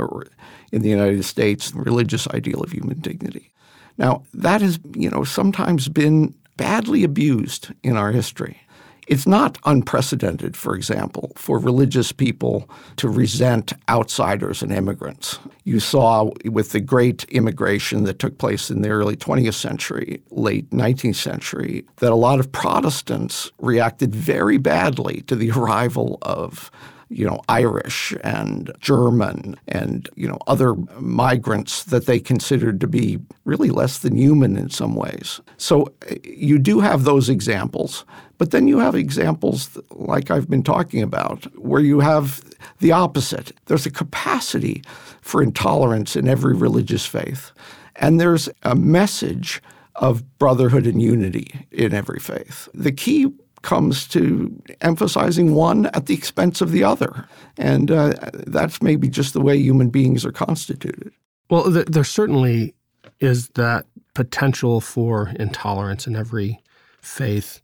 in 0.72 0.82
the 0.82 0.90
United 0.90 1.24
States, 1.24 1.72
the 1.72 1.80
religious 1.80 2.28
ideal 2.30 2.62
of 2.62 2.72
human 2.72 3.00
dignity. 3.00 3.54
Now, 3.98 4.24
that 4.34 4.62
has, 4.62 4.80
you 4.96 5.10
know, 5.10 5.24
sometimes 5.24 5.88
been 5.90 6.34
badly 6.56 7.04
abused 7.04 7.72
in 7.84 7.98
our 7.98 8.12
history. 8.12 8.60
It's 9.08 9.26
not 9.26 9.58
unprecedented, 9.64 10.58
for 10.58 10.76
example, 10.76 11.32
for 11.38 11.60
religious 11.60 12.12
people 12.12 12.70
to 12.98 13.08
resent 13.08 13.72
outsiders 13.88 14.62
and 14.62 14.72
immigrants. 14.72 15.40
You 15.64 15.80
saw 15.80 16.32
with 16.44 16.74
the 16.74 16.82
great 16.82 17.24
immigration 17.26 18.04
that 18.04 18.20
took 18.20 18.38
place 18.38 18.70
in 18.70 18.82
the 18.82 18.90
early 18.90 19.16
20th 19.16 19.54
century, 19.54 20.22
late 20.30 20.70
19th 20.72 21.16
century, 21.16 21.86
that 21.98 22.12
a 22.12 22.16
lot 22.16 22.42
of 22.42 22.52
Protestants 22.52 23.50
reacted 23.60 24.14
very 24.14 24.58
badly 24.58 25.22
to 25.28 25.36
the 25.38 25.52
arrival 25.52 26.18
of 26.22 26.70
you 27.10 27.26
know, 27.26 27.40
Irish 27.48 28.14
and 28.24 28.72
German 28.80 29.56
and, 29.68 30.10
you 30.16 30.28
know, 30.28 30.38
other 30.48 30.76
migrants 31.00 31.84
that 31.86 32.06
they 32.06 32.20
considered 32.20 32.82
to 32.82 32.88
be 32.88 33.20
really 33.46 33.70
less 33.70 34.00
than 34.00 34.18
human 34.18 34.58
in 34.58 34.70
some 34.70 34.96
ways. 34.96 35.40
So 35.58 35.94
you 36.24 36.60
do 36.60 36.80
have 36.80 37.04
those 37.04 37.30
examples, 37.30 38.06
but 38.38 38.52
then 38.52 38.68
you 38.68 38.80
have 38.80 38.96
examples 38.96 39.78
like 39.92 40.30
I've 40.30 40.50
been 40.50 40.64
talking 40.64 41.02
about 41.02 41.46
where 41.58 41.82
you 41.82 42.02
have 42.02 42.42
the 42.80 42.92
opposite. 42.92 43.52
There's 43.66 43.86
a 43.86 43.92
capacity 43.92 44.84
for 45.22 45.42
intolerance 45.42 46.16
in 46.16 46.28
every 46.28 46.56
religious 46.56 47.06
faith. 47.06 47.52
And 47.96 48.20
there's 48.20 48.50
a 48.64 48.76
message 48.76 49.62
of 49.96 50.38
brotherhood 50.38 50.86
and 50.86 51.02
unity 51.02 51.68
in 51.72 51.94
every 51.94 52.20
faith. 52.20 52.70
The 52.74 52.92
key 52.92 53.34
comes 53.68 54.08
to 54.08 54.50
emphasizing 54.80 55.54
one 55.54 55.88
at 55.88 56.06
the 56.06 56.14
expense 56.14 56.62
of 56.62 56.72
the 56.72 56.86
other. 56.86 57.28
And 57.58 57.92
uh, 57.92 58.14
that's 58.48 58.82
maybe 58.82 59.10
just 59.10 59.34
the 59.34 59.42
way 59.42 59.58
human 59.58 59.90
beings 59.90 60.26
are 60.26 60.32
constituted. 60.32 61.12
Well, 61.50 61.74
th- 61.74 61.88
there 61.88 62.06
certainly 62.06 62.74
is 63.20 63.50
that 63.50 63.86
potential 64.14 64.80
for 64.80 65.34
intolerance 65.38 66.08
in 66.08 66.16
every 66.16 66.62
faith. 67.02 67.62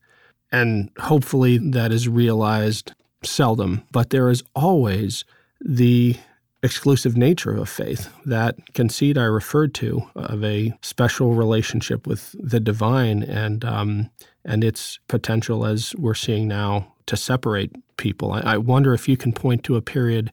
And 0.52 0.90
hopefully 1.00 1.58
that 1.72 1.94
is 1.94 2.10
realized 2.10 2.92
seldom, 3.24 3.84
but 3.94 4.10
there 4.10 4.30
is 4.30 4.44
always 4.54 5.24
the 5.62 6.18
exclusive 6.64 7.16
nature 7.16 7.52
of 7.52 7.60
a 7.60 7.66
faith, 7.66 8.10
that 8.26 8.56
conceit 8.74 9.18
I 9.18 9.24
referred 9.24 9.74
to 9.76 10.04
of 10.16 10.44
a 10.44 10.74
special 10.82 11.34
relationship 11.34 12.06
with 12.06 12.36
the 12.38 12.60
divine 12.60 13.24
and 13.24 13.64
um, 13.64 14.10
and 14.46 14.64
its 14.64 15.00
potential 15.08 15.66
as 15.66 15.96
we're 15.96 16.14
seeing 16.14 16.48
now 16.48 16.94
to 17.06 17.18
separate 17.18 17.72
people. 17.98 18.32
I, 18.32 18.42
I 18.42 18.58
wonder 18.58 18.94
if 18.94 19.08
you 19.08 19.18
can 19.18 19.34
point 19.34 19.64
to 19.64 19.76
a 19.76 19.82
period 19.82 20.32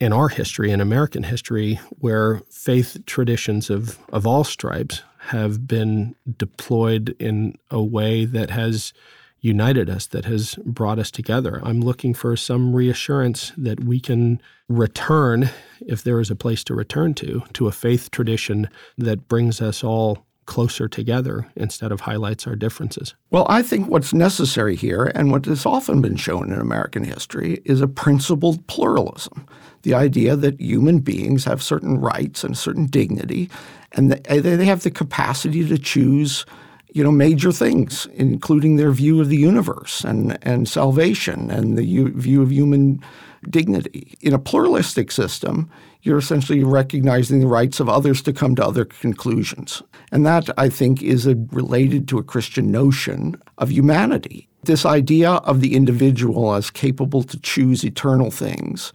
in 0.00 0.12
our 0.12 0.28
history, 0.28 0.70
in 0.70 0.80
American 0.80 1.22
history, 1.22 1.80
where 1.98 2.42
faith 2.50 2.98
traditions 3.06 3.70
of, 3.70 3.98
of 4.12 4.26
all 4.26 4.44
stripes 4.44 5.02
have 5.18 5.66
been 5.66 6.14
deployed 6.36 7.16
in 7.18 7.56
a 7.70 7.82
way 7.82 8.24
that 8.24 8.50
has 8.50 8.92
united 9.40 9.90
us, 9.90 10.06
that 10.08 10.24
has 10.24 10.56
brought 10.64 10.98
us 10.98 11.10
together. 11.10 11.60
I'm 11.62 11.80
looking 11.80 12.14
for 12.14 12.36
some 12.36 12.74
reassurance 12.74 13.52
that 13.58 13.84
we 13.84 14.00
can 14.00 14.40
return, 14.68 15.50
if 15.86 16.02
there 16.02 16.18
is 16.18 16.30
a 16.30 16.36
place 16.36 16.64
to 16.64 16.74
return 16.74 17.14
to, 17.14 17.42
to 17.52 17.68
a 17.68 17.72
faith 17.72 18.10
tradition 18.10 18.68
that 18.96 19.28
brings 19.28 19.60
us 19.60 19.84
all 19.84 20.26
closer 20.46 20.88
together 20.88 21.46
instead 21.56 21.92
of 21.92 22.00
highlights 22.00 22.46
our 22.46 22.56
differences. 22.56 23.14
Well, 23.30 23.46
I 23.48 23.62
think 23.62 23.88
what's 23.88 24.12
necessary 24.12 24.76
here, 24.76 25.12
and 25.14 25.30
what 25.30 25.46
has 25.46 25.66
often 25.66 26.00
been 26.00 26.16
shown 26.16 26.52
in 26.52 26.60
American 26.60 27.04
history, 27.04 27.62
is 27.64 27.80
a 27.80 27.88
principled 27.88 28.66
pluralism. 28.66 29.46
The 29.82 29.94
idea 29.94 30.36
that 30.36 30.60
human 30.60 31.00
beings 31.00 31.44
have 31.44 31.62
certain 31.62 32.00
rights 32.00 32.44
and 32.44 32.56
certain 32.56 32.86
dignity, 32.86 33.50
and 33.92 34.12
they 34.12 34.66
have 34.66 34.82
the 34.82 34.90
capacity 34.90 35.66
to 35.68 35.78
choose 35.78 36.46
you 36.94 37.02
know, 37.02 37.10
major 37.10 37.50
things, 37.50 38.06
including 38.14 38.76
their 38.76 38.92
view 38.92 39.20
of 39.20 39.28
the 39.28 39.36
universe 39.36 40.04
and, 40.04 40.38
and 40.42 40.68
salvation 40.68 41.50
and 41.50 41.76
the 41.76 41.84
u- 41.84 42.12
view 42.12 42.40
of 42.40 42.52
human 42.52 43.02
dignity. 43.50 44.16
In 44.20 44.32
a 44.32 44.38
pluralistic 44.38 45.10
system, 45.10 45.68
you're 46.04 46.18
essentially 46.18 46.62
recognizing 46.62 47.40
the 47.40 47.46
rights 47.46 47.80
of 47.80 47.88
others 47.88 48.22
to 48.22 48.32
come 48.32 48.54
to 48.54 48.64
other 48.64 48.84
conclusions. 48.84 49.82
And 50.12 50.24
that, 50.26 50.48
I 50.58 50.68
think, 50.68 51.02
is 51.02 51.26
a, 51.26 51.34
related 51.50 52.06
to 52.08 52.18
a 52.18 52.22
Christian 52.22 52.70
notion 52.70 53.40
of 53.58 53.72
humanity. 53.72 54.48
This 54.62 54.84
idea 54.86 55.30
of 55.30 55.60
the 55.60 55.74
individual 55.74 56.54
as 56.54 56.70
capable 56.70 57.22
to 57.24 57.40
choose 57.40 57.84
eternal 57.84 58.30
things 58.30 58.92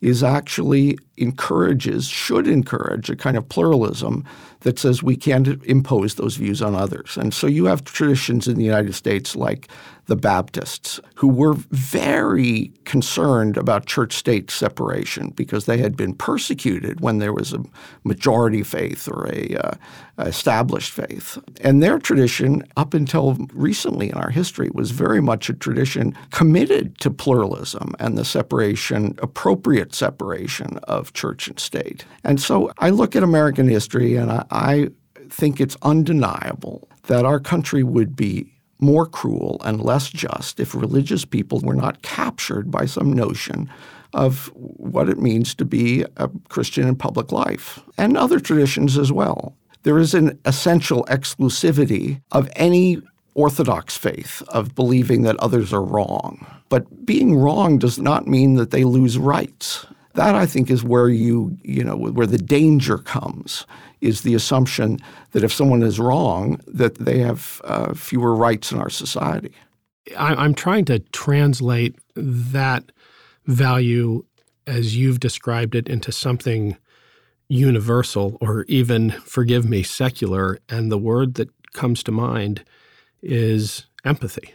is 0.00 0.22
actually 0.22 0.98
encourages, 1.16 2.06
should 2.08 2.46
encourage 2.46 3.10
a 3.10 3.16
kind 3.16 3.36
of 3.36 3.48
pluralism 3.48 4.24
that 4.60 4.78
says 4.78 5.02
we 5.02 5.16
can't 5.16 5.48
impose 5.64 6.14
those 6.14 6.36
views 6.36 6.62
on 6.62 6.74
others. 6.74 7.16
And 7.16 7.34
so 7.34 7.46
you 7.46 7.64
have 7.66 7.84
traditions 7.84 8.48
in 8.48 8.56
the 8.56 8.64
United 8.64 8.94
States 8.94 9.36
like 9.36 9.68
the 10.06 10.16
Baptists, 10.16 11.00
who 11.14 11.28
were 11.28 11.54
very 11.70 12.72
concerned 12.84 13.56
about 13.56 13.86
church 13.86 14.14
state 14.14 14.50
separation 14.50 15.30
because 15.30 15.66
they 15.66 15.78
had 15.78 15.96
been 15.96 16.12
persecuted 16.12 17.00
when 17.00 17.18
there 17.18 17.32
was 17.32 17.52
a 17.52 17.62
majority 18.02 18.64
faith 18.64 19.08
or 19.08 19.28
a 19.28 19.56
uh, 19.56 19.74
established 20.18 20.90
faith. 20.90 21.38
And 21.60 21.82
their 21.82 21.98
tradition, 21.98 22.64
up 22.76 22.94
until 22.94 23.38
recently 23.52 24.10
in 24.10 24.16
our 24.16 24.30
history, 24.30 24.70
was 24.74 24.90
very 24.90 25.22
much 25.22 25.48
a 25.48 25.54
tradition 25.54 26.16
committed 26.30 26.98
to 26.98 27.10
pluralism 27.10 27.94
and 28.00 28.18
the 28.18 28.24
separation, 28.24 29.16
appropriate 29.22 29.94
separation 29.94 30.78
of 30.84 31.01
church 31.10 31.48
and 31.48 31.58
state. 31.58 32.04
And 32.22 32.38
so 32.40 32.70
I 32.78 32.90
look 32.90 33.16
at 33.16 33.22
American 33.22 33.66
history 33.68 34.16
and 34.16 34.30
I, 34.30 34.44
I 34.50 34.88
think 35.30 35.60
it's 35.60 35.76
undeniable 35.80 36.88
that 37.04 37.24
our 37.24 37.40
country 37.40 37.82
would 37.82 38.14
be 38.14 38.52
more 38.78 39.06
cruel 39.06 39.60
and 39.64 39.80
less 39.80 40.10
just 40.10 40.60
if 40.60 40.74
religious 40.74 41.24
people 41.24 41.60
were 41.60 41.74
not 41.74 42.02
captured 42.02 42.70
by 42.70 42.84
some 42.84 43.12
notion 43.12 43.70
of 44.12 44.50
what 44.54 45.08
it 45.08 45.18
means 45.18 45.54
to 45.54 45.64
be 45.64 46.04
a 46.16 46.28
Christian 46.48 46.86
in 46.86 46.96
public 46.96 47.32
life 47.32 47.80
and 47.96 48.16
other 48.16 48.40
traditions 48.40 48.98
as 48.98 49.10
well. 49.10 49.56
There 49.84 49.98
is 49.98 50.14
an 50.14 50.38
essential 50.44 51.04
exclusivity 51.04 52.20
of 52.30 52.50
any 52.56 53.00
orthodox 53.34 53.96
faith 53.96 54.42
of 54.48 54.74
believing 54.74 55.22
that 55.22 55.36
others 55.36 55.72
are 55.72 55.82
wrong. 55.82 56.46
But 56.68 57.06
being 57.06 57.36
wrong 57.36 57.78
does 57.78 57.98
not 57.98 58.26
mean 58.26 58.54
that 58.54 58.70
they 58.70 58.84
lose 58.84 59.18
rights. 59.18 59.86
That 60.14 60.34
I 60.34 60.46
think 60.46 60.70
is 60.70 60.84
where 60.84 61.08
you, 61.08 61.56
you 61.62 61.82
know, 61.82 61.96
where 61.96 62.26
the 62.26 62.38
danger 62.38 62.98
comes 62.98 63.66
is 64.00 64.22
the 64.22 64.34
assumption 64.34 64.98
that 65.30 65.44
if 65.44 65.52
someone 65.52 65.82
is 65.82 65.98
wrong, 65.98 66.60
that 66.66 66.96
they 66.96 67.18
have 67.20 67.60
uh, 67.64 67.94
fewer 67.94 68.34
rights 68.34 68.72
in 68.72 68.78
our 68.78 68.90
society. 68.90 69.52
I'm 70.18 70.54
trying 70.54 70.84
to 70.86 70.98
translate 70.98 71.96
that 72.16 72.92
value 73.46 74.24
as 74.66 74.96
you've 74.96 75.20
described 75.20 75.74
it 75.74 75.88
into 75.88 76.12
something 76.12 76.76
universal 77.48 78.38
or 78.40 78.64
even, 78.68 79.10
forgive 79.24 79.68
me, 79.68 79.82
secular. 79.82 80.58
And 80.68 80.90
the 80.90 80.98
word 80.98 81.34
that 81.34 81.48
comes 81.72 82.02
to 82.04 82.12
mind 82.12 82.64
is 83.22 83.86
empathy. 84.04 84.54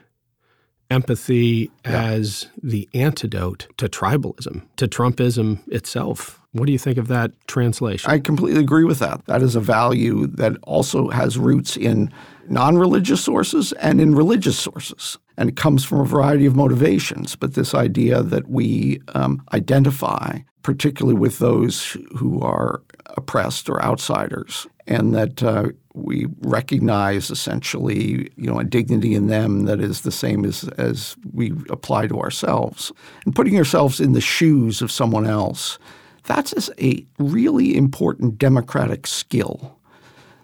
Empathy 0.90 1.72
yeah. 1.86 2.04
as 2.04 2.48
the 2.62 2.88
antidote 2.94 3.68
to 3.78 3.88
tribalism, 3.88 4.64
to 4.78 4.88
Trumpism 4.88 5.68
itself. 5.68 6.42
What 6.54 6.66
do 6.66 6.72
you 6.72 6.80
think 6.80 6.98
of 6.98 7.08
that 7.08 7.32
translation? 7.48 8.10
I 8.10 8.20
completely 8.20 8.62
agree 8.62 8.84
with 8.84 9.00
that. 9.00 9.26
That 9.26 9.42
is 9.42 9.56
a 9.56 9.60
value 9.60 10.28
that 10.28 10.54
also 10.64 11.10
has 11.10 11.38
roots 11.38 11.78
in 11.78 12.12
non 12.48 12.78
religious 12.78 13.24
sources 13.24 13.74
and 13.74 14.02
in 14.02 14.16
religious 14.16 14.58
sources. 14.58 15.18
And 15.38 15.50
it 15.50 15.56
comes 15.56 15.86
from 15.86 16.00
a 16.00 16.06
variety 16.06 16.46
of 16.46 16.56
motivations. 16.56 17.36
But 17.36 17.54
this 17.54 17.76
idea 17.76 18.24
that 18.24 18.50
we 18.50 19.02
um, 19.14 19.44
identify, 19.54 20.40
particularly 20.64 21.20
with 21.20 21.38
those 21.40 21.96
who 22.16 22.42
are 22.42 22.82
oppressed 23.16 23.70
or 23.70 23.82
outsiders, 23.82 24.68
and 24.88 25.14
that 25.14 25.44
uh, 25.44 25.70
we 25.94 26.28
recognize 26.42 27.32
essentially, 27.32 28.32
you 28.36 28.50
know, 28.50 28.60
a 28.60 28.64
dignity 28.64 29.16
in 29.16 29.28
them 29.28 29.66
that 29.66 29.80
is 29.80 30.02
the 30.02 30.12
same 30.12 30.46
as 30.46 30.64
as 30.78 31.16
we 31.34 31.54
apply 31.70 32.08
to 32.08 32.20
ourselves. 32.20 32.92
And 33.26 33.36
putting 33.36 33.58
ourselves 33.58 34.00
in 34.00 34.14
the 34.14 34.22
shoes 34.22 34.82
of 34.82 34.92
someone 34.92 35.26
else, 35.26 35.80
that's 36.24 36.70
a 36.80 37.06
really 37.20 37.76
important 37.76 38.38
democratic 38.38 39.08
skill. 39.08 39.80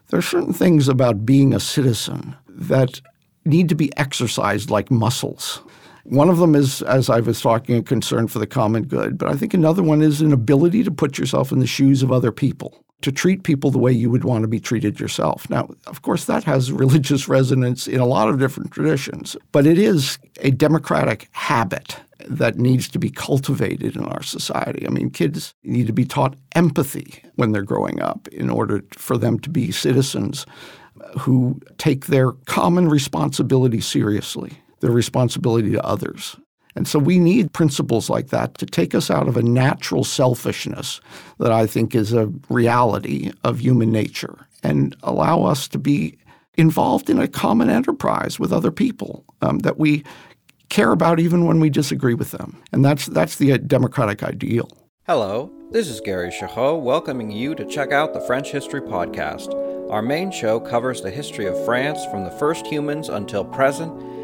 There 0.07 0.19
are 0.19 0.21
certain 0.23 0.53
things 0.53 0.87
about 0.87 1.25
being 1.25 1.53
a 1.53 1.59
citizen 1.59 2.35
that 2.47 3.01
need 3.45 3.69
to 3.69 3.75
be 3.75 3.95
exercised 3.97 4.69
like 4.69 4.91
muscles. 4.91 5.61
One 6.03 6.29
of 6.29 6.37
them 6.37 6.53
is, 6.55 6.81
as 6.81 7.09
I 7.09 7.21
was 7.21 7.41
talking, 7.41 7.77
a 7.77 7.83
concern 7.83 8.27
for 8.27 8.39
the 8.39 8.47
common 8.47 8.83
good. 8.83 9.17
But 9.17 9.29
I 9.29 9.35
think 9.35 9.53
another 9.53 9.83
one 9.83 10.01
is 10.01 10.21
an 10.21 10.33
ability 10.33 10.83
to 10.83 10.91
put 10.91 11.17
yourself 11.17 11.51
in 11.51 11.59
the 11.59 11.67
shoes 11.67 12.03
of 12.03 12.11
other 12.11 12.31
people 12.31 12.83
to 13.03 13.11
treat 13.11 13.43
people 13.43 13.69
the 13.69 13.77
way 13.77 13.91
you 13.91 14.09
would 14.09 14.23
want 14.23 14.43
to 14.43 14.47
be 14.47 14.59
treated 14.59 14.99
yourself. 14.99 15.49
Now, 15.49 15.69
of 15.87 16.01
course, 16.01 16.25
that 16.25 16.43
has 16.45 16.71
religious 16.83 17.27
resonance 17.27 17.87
in 17.87 17.99
a 17.99 18.05
lot 18.05 18.29
of 18.29 18.39
different 18.39 18.71
traditions, 18.71 19.35
but 19.51 19.67
it 19.67 19.77
is 19.77 20.17
a 20.39 20.51
democratic 20.51 21.27
habit 21.31 21.97
that 22.27 22.57
needs 22.57 22.87
to 22.87 22.99
be 22.99 23.09
cultivated 23.09 23.97
in 23.97 24.05
our 24.05 24.23
society. 24.23 24.87
I 24.87 24.89
mean, 24.89 25.09
kids 25.09 25.53
need 25.63 25.87
to 25.87 25.93
be 25.93 26.05
taught 26.05 26.37
empathy 26.55 27.21
when 27.35 27.51
they're 27.51 27.61
growing 27.61 28.01
up 28.01 28.29
in 28.29 28.49
order 28.49 28.83
for 28.93 29.17
them 29.17 29.39
to 29.39 29.49
be 29.49 29.71
citizens 29.71 30.45
who 31.19 31.59
take 31.77 32.05
their 32.05 32.31
common 32.45 32.87
responsibility 32.87 33.81
seriously, 33.81 34.53
their 34.83 34.91
responsibility 34.91 35.71
to 35.71 35.83
others. 35.85 36.35
And 36.75 36.87
so 36.87 36.99
we 36.99 37.17
need 37.17 37.53
principles 37.53 38.09
like 38.09 38.27
that 38.27 38.57
to 38.57 38.65
take 38.65 38.93
us 38.93 39.09
out 39.09 39.29
of 39.29 39.37
a 39.37 39.41
natural 39.41 40.03
selfishness 40.03 40.99
that 41.39 41.53
I 41.53 41.65
think 41.67 41.95
is 41.95 42.11
a 42.11 42.31
reality 42.49 43.31
of 43.45 43.61
human 43.61 43.91
nature 43.91 44.45
and 44.61 44.93
allow 45.01 45.43
us 45.43 45.69
to 45.69 45.79
be 45.79 46.17
involved 46.55 47.09
in 47.09 47.17
a 47.17 47.29
common 47.29 47.69
enterprise 47.69 48.39
with 48.39 48.51
other 48.51 48.71
people 48.71 49.23
um, 49.41 49.59
that 49.59 49.79
we 49.79 50.03
care 50.69 50.91
about 50.91 51.17
even 51.17 51.45
when 51.45 51.61
we 51.61 51.69
disagree 51.69 52.13
with 52.13 52.31
them. 52.31 52.61
And 52.73 52.83
that's, 52.83 53.05
that's 53.05 53.37
the 53.37 53.57
democratic 53.59 54.21
ideal. 54.21 54.69
Hello, 55.07 55.49
this 55.71 55.87
is 55.87 56.01
Gary 56.01 56.29
Chahot 56.29 56.81
welcoming 56.81 57.31
you 57.31 57.55
to 57.55 57.65
check 57.65 57.93
out 57.93 58.13
the 58.13 58.21
French 58.21 58.51
History 58.51 58.81
Podcast. 58.81 59.53
Our 59.89 60.01
main 60.01 60.29
show 60.29 60.59
covers 60.59 61.01
the 61.01 61.11
history 61.11 61.45
of 61.45 61.65
France 61.65 62.03
from 62.05 62.25
the 62.25 62.31
first 62.31 62.67
humans 62.67 63.07
until 63.07 63.45
present 63.45 64.12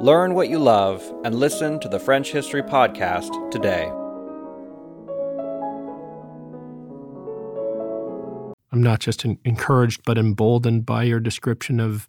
Learn 0.00 0.34
what 0.34 0.48
you 0.48 0.60
love 0.60 1.02
and 1.24 1.34
listen 1.34 1.80
to 1.80 1.88
the 1.88 1.98
French 1.98 2.30
History 2.30 2.62
Podcast 2.62 3.50
today. 3.50 3.90
I'm 8.70 8.80
not 8.80 9.00
just 9.00 9.24
encouraged, 9.24 10.02
but 10.04 10.16
emboldened 10.16 10.86
by 10.86 11.02
your 11.02 11.18
description 11.18 11.80
of 11.80 12.06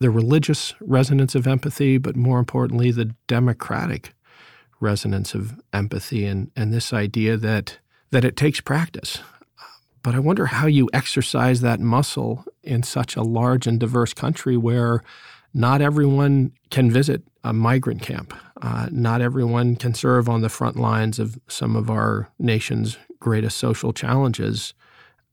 the 0.00 0.10
religious 0.10 0.74
resonance 0.80 1.36
of 1.36 1.46
empathy, 1.46 1.96
but 1.96 2.16
more 2.16 2.40
importantly, 2.40 2.90
the 2.90 3.14
democratic 3.28 4.14
resonance 4.80 5.32
of 5.32 5.60
empathy 5.72 6.24
and, 6.24 6.50
and 6.56 6.74
this 6.74 6.92
idea 6.92 7.36
that, 7.36 7.78
that 8.10 8.24
it 8.24 8.36
takes 8.36 8.60
practice. 8.60 9.20
But 10.02 10.16
I 10.16 10.18
wonder 10.18 10.46
how 10.46 10.66
you 10.66 10.90
exercise 10.92 11.60
that 11.60 11.78
muscle 11.78 12.44
in 12.64 12.82
such 12.82 13.14
a 13.14 13.22
large 13.22 13.68
and 13.68 13.78
diverse 13.78 14.12
country 14.12 14.56
where 14.56 15.04
not 15.54 15.80
everyone 15.80 16.52
can 16.70 16.90
visit 16.90 17.22
a 17.44 17.52
migrant 17.52 18.02
camp. 18.02 18.34
Uh, 18.60 18.88
not 18.90 19.20
everyone 19.20 19.76
can 19.76 19.94
serve 19.94 20.28
on 20.28 20.40
the 20.40 20.48
front 20.48 20.76
lines 20.76 21.18
of 21.18 21.38
some 21.48 21.76
of 21.76 21.90
our 21.90 22.30
nation's 22.38 22.98
greatest 23.20 23.56
social 23.56 23.92
challenges. 23.92 24.74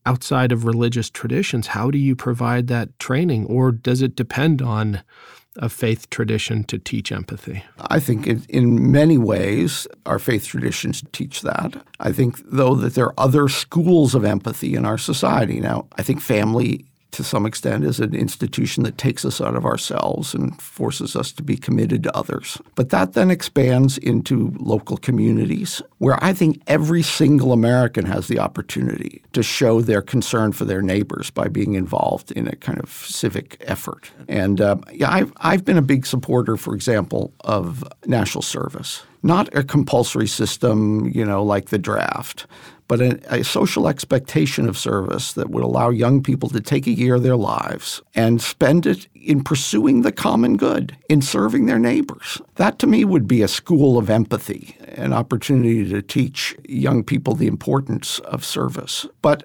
Outside 0.06 0.52
of 0.52 0.66
religious 0.66 1.10
traditions, 1.10 1.68
how 1.68 1.90
do 1.90 1.98
you 1.98 2.16
provide 2.16 2.68
that 2.68 2.98
training, 3.00 3.48
or 3.48 3.72
does 3.72 4.04
it 4.04 4.16
depend 4.16 4.62
on 4.62 5.02
a 5.58 5.68
faith 5.68 6.10
tradition 6.10 6.64
to 6.66 6.78
teach 6.78 7.12
empathy? 7.12 7.64
I 7.90 8.00
think 8.00 8.28
in 8.50 8.92
many 8.92 9.18
ways 9.18 9.88
our 10.06 10.20
faith 10.20 10.46
traditions 10.46 11.04
teach 11.12 11.42
that. 11.42 11.84
I 12.00 12.12
think, 12.12 12.40
though, 12.46 12.76
that 12.76 12.94
there 12.94 13.06
are 13.06 13.14
other 13.18 13.48
schools 13.48 14.14
of 14.14 14.24
empathy 14.24 14.76
in 14.76 14.86
our 14.86 14.98
society. 15.00 15.60
Now, 15.60 15.88
I 15.98 16.04
think 16.04 16.22
family 16.22 16.86
to 17.12 17.24
some 17.24 17.46
extent 17.46 17.86
is 17.86 18.00
an 18.00 18.14
institution 18.14 18.84
that 18.84 18.98
takes 18.98 19.24
us 19.24 19.40
out 19.40 19.56
of 19.56 19.66
ourselves 19.66 20.34
and 20.34 20.62
forces 20.62 21.16
us 21.16 21.32
to 21.32 21.44
be 21.44 21.56
committed 21.56 22.04
to 22.04 22.16
others. 22.16 22.62
But 22.76 22.90
that 22.90 23.14
then 23.14 23.32
expands 23.32 23.98
into 23.98 24.54
local 24.60 24.98
communities 24.98 25.82
where 26.00 26.22
I 26.24 26.34
think 26.34 26.62
every 26.68 27.02
single 27.02 27.54
American 27.54 28.06
has 28.06 28.28
the 28.28 28.40
opportunity 28.40 29.24
to 29.34 29.44
show 29.44 29.82
their 29.82 30.02
concern 30.02 30.52
for 30.52 30.66
their 30.66 30.82
neighbors 30.82 31.30
by 31.30 31.48
being 31.48 31.76
involved 31.76 32.32
in 32.32 32.48
a 32.48 32.56
kind 32.56 32.80
of 32.80 32.90
civic 32.90 33.58
effort. 33.62 34.12
And 34.28 34.60
uh, 34.60 34.78
yeah, 34.92 35.10
I've, 35.10 35.32
I've 35.38 35.64
been 35.64 35.78
a 35.78 35.82
big 35.82 36.06
supporter, 36.06 36.58
for 36.58 36.76
example, 36.76 37.34
of 37.42 37.84
national 38.06 38.42
service 38.42 39.04
not 39.26 39.50
a 39.56 39.64
compulsory 39.64 40.28
system, 40.28 41.10
you 41.12 41.26
know, 41.26 41.44
like 41.44 41.70
the 41.70 41.80
draft, 41.80 42.46
but 42.88 43.02
a, 43.02 43.20
a, 43.34 43.44
social 43.44 43.88
expectation 43.88 44.68
of 44.68 44.78
service 44.78 45.34
that 45.34 45.50
would 45.50 45.64
allow 45.64 45.90
young 45.90 46.22
people 46.22 46.50
to 46.50 46.60
take 46.60 46.88
a 46.88 46.92
year 46.92 47.16
of 47.16 47.24
their 47.24 47.36
lives 47.36 48.02
and 48.14 48.42
spend 48.42 48.86
it 48.86 49.08
in 49.16 49.44
pursuing 49.44 50.02
the 50.02 50.12
common 50.12 50.58
good, 50.58 50.96
in 51.10 51.22
serving 51.22 51.66
their 51.66 51.80
neighbors. 51.80 52.42
That 52.56 52.80
to 52.80 52.88
me 52.88 53.06
would 53.06 53.28
be 53.28 53.42
a 53.42 53.48
school 53.48 53.98
of 53.98 54.10
empathy, 54.10 54.76
an 54.90 55.14
opportunity 55.14 55.90
to 55.90 56.02
teach 56.02 56.56
young 56.68 57.04
people 57.04 57.34
the 57.34 57.48
importance 57.48 58.20
of 58.20 58.46
service. 58.46 59.06
But 59.22 59.44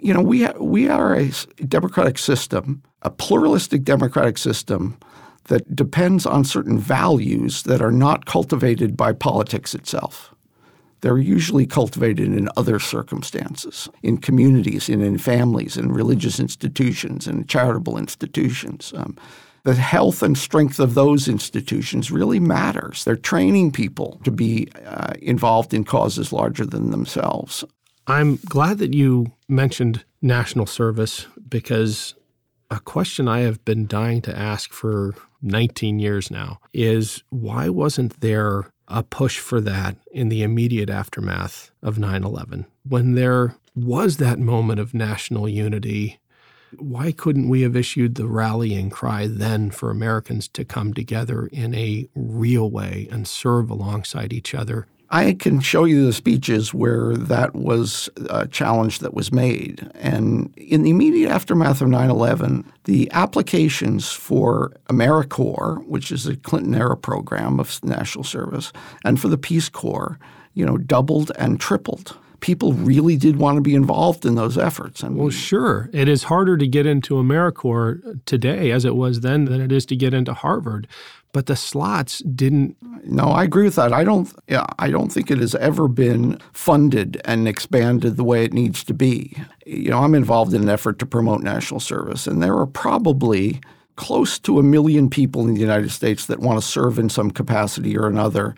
you 0.00 0.14
know, 0.14 0.22
we 0.22 0.44
ha- 0.44 0.58
we 0.58 0.88
are 0.88 1.14
a 1.14 1.30
democratic 1.68 2.18
system, 2.18 2.82
a 3.02 3.10
pluralistic 3.10 3.84
democratic 3.84 4.38
system 4.38 4.96
that 5.44 5.74
depends 5.74 6.26
on 6.26 6.44
certain 6.44 6.78
values 6.78 7.64
that 7.64 7.82
are 7.82 7.92
not 7.92 8.24
cultivated 8.24 8.96
by 8.96 9.12
politics 9.12 9.74
itself. 9.74 10.34
They're 11.00 11.18
usually 11.18 11.66
cultivated 11.66 12.32
in 12.32 12.48
other 12.56 12.78
circumstances, 12.78 13.88
in 14.02 14.18
communities, 14.18 14.88
and 14.88 15.02
in 15.02 15.18
families, 15.18 15.76
in 15.76 15.92
religious 15.92 16.38
institutions, 16.38 17.26
and 17.26 17.48
charitable 17.48 17.96
institutions. 17.96 18.92
Um, 18.94 19.16
the 19.64 19.74
health 19.74 20.22
and 20.22 20.36
strength 20.38 20.78
of 20.78 20.94
those 20.94 21.28
institutions 21.28 22.10
really 22.10 22.40
matters. 22.40 23.04
They're 23.04 23.16
training 23.16 23.72
people 23.72 24.20
to 24.24 24.30
be 24.30 24.68
uh, 24.86 25.12
involved 25.20 25.74
in 25.74 25.84
causes 25.84 26.32
larger 26.32 26.64
than 26.64 26.90
themselves. 26.90 27.64
I'm 28.06 28.36
glad 28.46 28.78
that 28.78 28.94
you 28.94 29.32
mentioned 29.48 30.04
national 30.22 30.66
service 30.66 31.26
because 31.48 32.14
a 32.70 32.80
question 32.80 33.28
I 33.28 33.40
have 33.40 33.64
been 33.64 33.86
dying 33.86 34.22
to 34.22 34.36
ask 34.36 34.72
for 34.72 35.14
19 35.42 35.98
years 35.98 36.30
now 36.30 36.60
is 36.72 37.22
why 37.30 37.68
wasn't 37.68 38.20
there 38.20 38.72
a 38.90 39.02
push 39.02 39.38
for 39.38 39.60
that 39.60 39.96
in 40.12 40.28
the 40.28 40.42
immediate 40.42 40.90
aftermath 40.90 41.70
of 41.82 41.98
9 41.98 42.24
11. 42.24 42.66
When 42.86 43.14
there 43.14 43.56
was 43.74 44.16
that 44.16 44.38
moment 44.38 44.80
of 44.80 44.92
national 44.92 45.48
unity, 45.48 46.18
why 46.76 47.12
couldn't 47.12 47.48
we 47.48 47.62
have 47.62 47.76
issued 47.76 48.14
the 48.16 48.28
rallying 48.28 48.90
cry 48.90 49.26
then 49.26 49.70
for 49.70 49.90
Americans 49.90 50.48
to 50.48 50.64
come 50.64 50.92
together 50.92 51.48
in 51.52 51.74
a 51.74 52.08
real 52.14 52.70
way 52.70 53.08
and 53.10 53.26
serve 53.26 53.70
alongside 53.70 54.32
each 54.32 54.54
other 54.54 54.86
I 55.12 55.32
can 55.32 55.60
show 55.60 55.84
you 55.84 56.06
the 56.06 56.12
speeches 56.12 56.72
where 56.72 57.16
that 57.16 57.54
was 57.54 58.08
a 58.28 58.46
challenge 58.46 59.00
that 59.00 59.12
was 59.12 59.32
made. 59.32 59.90
And 59.96 60.54
in 60.56 60.82
the 60.82 60.90
immediate 60.90 61.30
aftermath 61.30 61.80
of 61.80 61.88
9 61.88 62.10
11, 62.10 62.64
the 62.84 63.10
applications 63.12 64.12
for 64.12 64.72
AmeriCorps, 64.88 65.84
which 65.86 66.12
is 66.12 66.26
a 66.26 66.36
Clinton 66.36 66.74
era 66.74 66.96
program 66.96 67.58
of 67.58 67.82
national 67.82 68.24
service, 68.24 68.72
and 69.04 69.20
for 69.20 69.26
the 69.28 69.38
Peace 69.38 69.68
Corps, 69.68 70.18
you 70.54 70.64
know, 70.64 70.78
doubled 70.78 71.32
and 71.36 71.58
tripled. 71.58 72.16
People 72.40 72.72
really 72.72 73.16
did 73.16 73.36
want 73.36 73.56
to 73.56 73.60
be 73.60 73.74
involved 73.74 74.24
in 74.24 74.34
those 74.34 74.56
efforts. 74.56 75.02
And 75.02 75.16
well, 75.16 75.30
sure. 75.30 75.90
It 75.92 76.08
is 76.08 76.24
harder 76.24 76.56
to 76.56 76.66
get 76.66 76.86
into 76.86 77.14
AmeriCorps 77.14 78.24
today 78.24 78.70
as 78.70 78.84
it 78.84 78.96
was 78.96 79.20
then 79.20 79.44
than 79.44 79.60
it 79.60 79.70
is 79.72 79.84
to 79.86 79.96
get 79.96 80.14
into 80.14 80.34
Harvard 80.34 80.88
but 81.32 81.46
the 81.46 81.56
slots 81.56 82.18
didn't. 82.20 82.76
No, 83.04 83.24
I 83.24 83.44
agree 83.44 83.64
with 83.64 83.76
that. 83.76 83.92
I 83.92 84.04
don't. 84.04 84.32
Yeah, 84.48 84.66
I 84.78 84.90
don't 84.90 85.10
think 85.10 85.30
it 85.30 85.38
has 85.38 85.54
ever 85.54 85.88
been 85.88 86.40
funded 86.52 87.20
and 87.24 87.46
expanded 87.46 88.16
the 88.16 88.24
way 88.24 88.44
it 88.44 88.52
needs 88.52 88.84
to 88.84 88.94
be. 88.94 89.36
You 89.66 89.90
know, 89.90 89.98
I'm 89.98 90.14
involved 90.14 90.54
in 90.54 90.62
an 90.62 90.68
effort 90.68 90.98
to 90.98 91.06
promote 91.06 91.42
national 91.42 91.80
service, 91.80 92.26
and 92.26 92.42
there 92.42 92.56
are 92.56 92.66
probably 92.66 93.60
close 93.96 94.38
to 94.40 94.58
a 94.58 94.62
million 94.62 95.10
people 95.10 95.46
in 95.46 95.54
the 95.54 95.60
United 95.60 95.90
States 95.90 96.26
that 96.26 96.40
want 96.40 96.60
to 96.60 96.66
serve 96.66 96.98
in 96.98 97.08
some 97.08 97.30
capacity 97.30 97.96
or 97.96 98.06
another, 98.06 98.54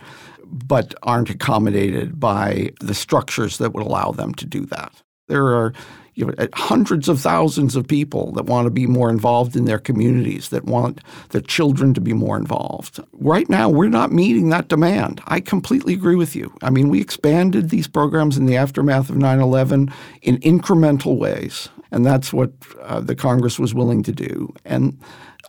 but 0.52 0.94
aren't 1.02 1.30
accommodated 1.30 2.20
by 2.20 2.70
the 2.80 2.94
structures 2.94 3.58
that 3.58 3.72
would 3.72 3.84
allow 3.84 4.12
them 4.12 4.34
to 4.34 4.46
do 4.46 4.66
that. 4.66 4.92
There 5.28 5.46
are 5.46 5.72
you 6.14 6.26
know, 6.26 6.34
hundreds 6.52 7.08
of 7.08 7.20
thousands 7.20 7.74
of 7.74 7.88
people 7.88 8.32
that 8.32 8.44
want 8.44 8.66
to 8.66 8.70
be 8.70 8.86
more 8.86 9.08
involved 9.08 9.56
in 9.56 9.64
their 9.64 9.78
communities, 9.78 10.50
that 10.50 10.64
want 10.64 11.00
their 11.30 11.40
children 11.40 11.94
to 11.94 12.00
be 12.00 12.12
more 12.12 12.36
involved. 12.36 13.00
Right 13.12 13.48
now, 13.48 13.68
we're 13.70 13.88
not 13.88 14.12
meeting 14.12 14.50
that 14.50 14.68
demand. 14.68 15.22
I 15.26 15.40
completely 15.40 15.94
agree 15.94 16.16
with 16.16 16.36
you. 16.36 16.52
I 16.62 16.70
mean, 16.70 16.90
we 16.90 17.00
expanded 17.00 17.70
these 17.70 17.88
programs 17.88 18.36
in 18.36 18.44
the 18.44 18.56
aftermath 18.56 19.08
of 19.08 19.16
9 19.16 19.40
11 19.40 19.92
in 20.20 20.38
incremental 20.40 21.16
ways, 21.16 21.70
and 21.90 22.04
that's 22.04 22.32
what 22.32 22.52
uh, 22.82 23.00
the 23.00 23.14
Congress 23.14 23.58
was 23.58 23.74
willing 23.74 24.02
to 24.02 24.12
do. 24.12 24.52
And 24.66 24.98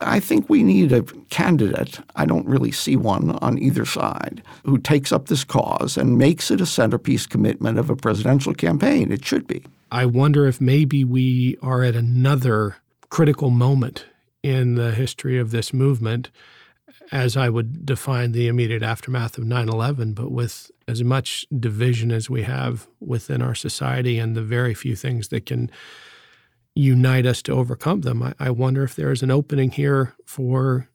I 0.04 0.20
think 0.20 0.50
we 0.50 0.64
need 0.64 0.92
a 0.92 1.04
candidate, 1.30 2.00
I 2.16 2.26
don't 2.26 2.48
really 2.48 2.72
see 2.72 2.96
one 2.96 3.32
on 3.38 3.58
either 3.60 3.86
side, 3.86 4.44
who 4.66 4.78
takes 4.78 5.12
up 5.12 5.28
this 5.28 5.44
cause 5.44 5.98
and 5.98 6.18
makes 6.18 6.52
it 6.52 6.62
a 6.62 6.66
centerpiece 6.66 7.26
commitment 7.26 7.80
of 7.80 7.90
a 7.90 7.96
presidential 7.96 8.54
campaign. 8.54 9.12
It 9.12 9.26
should 9.26 9.48
be. 9.48 9.64
I 9.92 10.06
wonder 10.06 10.48
if 10.48 10.60
maybe 10.60 11.04
we 11.04 11.58
are 11.62 11.84
at 11.84 11.96
another 11.96 12.78
critical 13.10 13.50
moment 13.50 14.06
in 14.42 14.76
the 14.76 14.92
history 14.92 15.38
of 15.40 15.52
this 15.52 15.74
movement, 15.74 16.30
as 17.12 17.38
I 17.38 17.50
would 17.50 17.86
define 17.86 18.32
the 18.32 18.48
immediate 18.48 18.84
aftermath 18.84 19.38
of 19.38 19.46
9 19.46 19.70
11, 19.70 20.14
but 20.14 20.32
with 20.32 20.72
as 20.88 21.04
much 21.04 21.46
division 21.58 22.12
as 22.12 22.30
we 22.30 22.44
have 22.44 22.88
within 23.00 23.42
our 23.42 23.56
society 23.56 24.20
and 24.20 24.36
the 24.36 24.42
very 24.42 24.74
few 24.74 24.96
things 24.96 25.30
that 25.30 25.46
can 25.46 25.72
unite 26.76 27.26
us 27.26 27.42
to 27.44 27.54
overcome 27.54 28.02
them. 28.02 28.24
I, 28.24 28.34
I 28.40 28.50
wonder 28.50 28.84
if 28.84 28.96
there 28.96 29.12
is 29.12 29.24
an 29.24 29.32
opening 29.32 29.72
here 29.72 30.14
for 30.26 30.90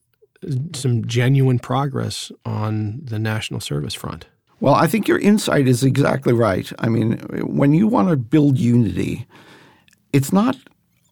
some 0.75 1.05
genuine 1.07 1.59
progress 1.59 2.31
on 2.45 3.01
the 3.03 3.19
national 3.19 3.61
service 3.61 3.95
front. 3.95 4.27
Well, 4.61 4.75
I 4.75 4.87
think 4.87 5.07
your 5.07 5.19
insight 5.19 5.69
is 5.69 5.85
exactly 5.85 6.33
right. 6.33 6.71
I 6.81 6.88
mean, 6.88 7.19
when 7.47 7.75
you 7.75 7.87
want 7.87 8.09
to 8.09 8.17
build 8.17 8.59
unity, 8.59 9.27
it's 10.12 10.33
not 10.33 10.57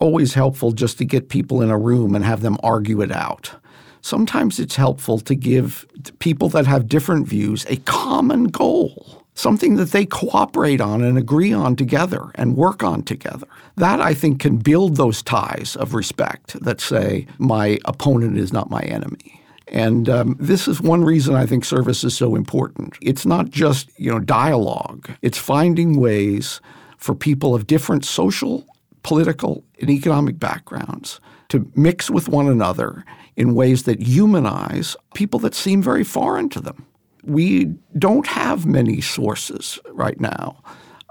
always 0.01 0.35
helpful 0.35 0.73
just 0.73 0.99
to 0.99 1.05
get 1.05 1.29
people 1.29 1.63
in 1.63 1.71
a 1.71 1.79
room 1.79 2.15
and 2.15 2.25
have 2.25 2.43
them 2.43 2.57
argue 2.63 3.01
it 3.01 3.13
out. 3.13 3.53
Sometimes 4.01 4.59
it's 4.59 4.77
helpful 4.77 5.19
to 5.21 5.35
give 5.35 5.87
people 6.19 6.49
that 6.51 6.67
have 6.67 6.89
different 6.89 7.27
views 7.27 7.65
a 7.69 7.77
common 7.77 8.45
goal, 8.45 9.16
something 9.37 9.77
that 9.77 9.93
they 9.93 10.05
cooperate 10.05 10.81
on 10.81 11.03
and 11.03 11.17
agree 11.17 11.53
on 11.53 11.77
together 11.77 12.31
and 12.35 12.57
work 12.57 12.83
on 12.83 13.03
together. 13.03 13.47
That, 13.77 14.01
I 14.01 14.15
think, 14.15 14.41
can 14.41 14.57
build 14.57 14.97
those 14.97 15.23
ties 15.23 15.77
of 15.77 15.95
respect 15.95 16.61
that 16.63 16.81
say, 16.81 17.27
my 17.39 17.79
opponent 17.85 18.39
is 18.39 18.53
not 18.53 18.71
my 18.71 18.81
enemy. 18.81 19.41
And 19.69 20.09
um, 20.09 20.37
this 20.39 20.67
is 20.69 20.81
one 20.81 21.05
reason 21.05 21.35
I 21.35 21.47
think 21.47 21.65
service 21.65 22.03
is 22.05 22.17
so 22.17 22.35
important. 22.35 22.97
It's 23.03 23.27
not 23.27 23.51
just 23.51 23.91
you 23.99 24.11
know 24.11 24.21
dialogue. 24.21 25.11
It's 25.23 25.39
finding 25.39 26.01
ways 26.01 26.61
for 26.99 27.15
people 27.15 27.55
of 27.55 27.67
different 27.67 28.05
social, 28.05 28.65
political, 29.03 29.65
and 29.81 29.91
economic 29.91 30.39
backgrounds 30.39 31.21
to 31.49 31.71
mix 31.75 32.11
with 32.11 32.29
one 32.29 32.49
another 32.49 33.05
in 33.37 33.55
ways 33.55 33.83
that 33.85 34.01
humanize 34.01 34.97
people 35.15 35.39
that 35.41 35.55
seem 35.55 35.83
very 35.83 36.05
foreign 36.05 36.49
to 36.51 36.61
them. 36.61 36.87
We 37.27 37.67
don't 37.99 38.27
have 38.27 38.67
many 38.67 39.01
sources 39.01 39.79
right 39.93 40.21
now 40.21 40.63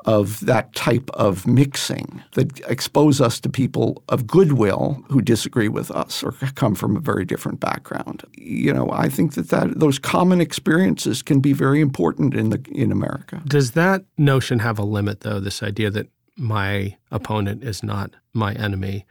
of 0.06 0.40
that 0.46 0.74
type 0.74 1.10
of 1.16 1.48
mixing 1.48 2.24
that 2.34 2.60
expose 2.70 3.20
us 3.20 3.40
to 3.40 3.50
people 3.50 4.04
of 4.08 4.28
goodwill 4.28 5.04
who 5.10 5.22
disagree 5.22 5.68
with 5.68 5.90
us 5.90 6.24
or 6.24 6.32
come 6.54 6.76
from 6.76 6.96
a 6.96 7.00
very 7.00 7.26
different 7.26 7.60
background. 7.60 8.24
You 8.34 8.72
know, 8.72 8.92
I 8.92 9.10
think 9.10 9.34
that, 9.34 9.50
that 9.50 9.80
those 9.80 9.98
common 9.98 10.42
experiences 10.42 11.24
can 11.24 11.40
be 11.40 11.54
very 11.54 11.82
important 11.82 12.36
in 12.36 12.52
the 12.52 12.64
in 12.72 12.92
America. 12.92 13.42
Does 13.48 13.72
that 13.72 14.06
notion 14.18 14.60
have 14.60 14.78
a 14.78 14.84
limit 14.84 15.22
though, 15.22 15.40
this 15.40 15.64
idea 15.64 15.90
that 15.92 16.08
my 16.38 16.98
opponent 17.12 17.64
is 17.64 17.82
not 17.82 18.12
my 18.34 18.54
enemy? 18.54 19.06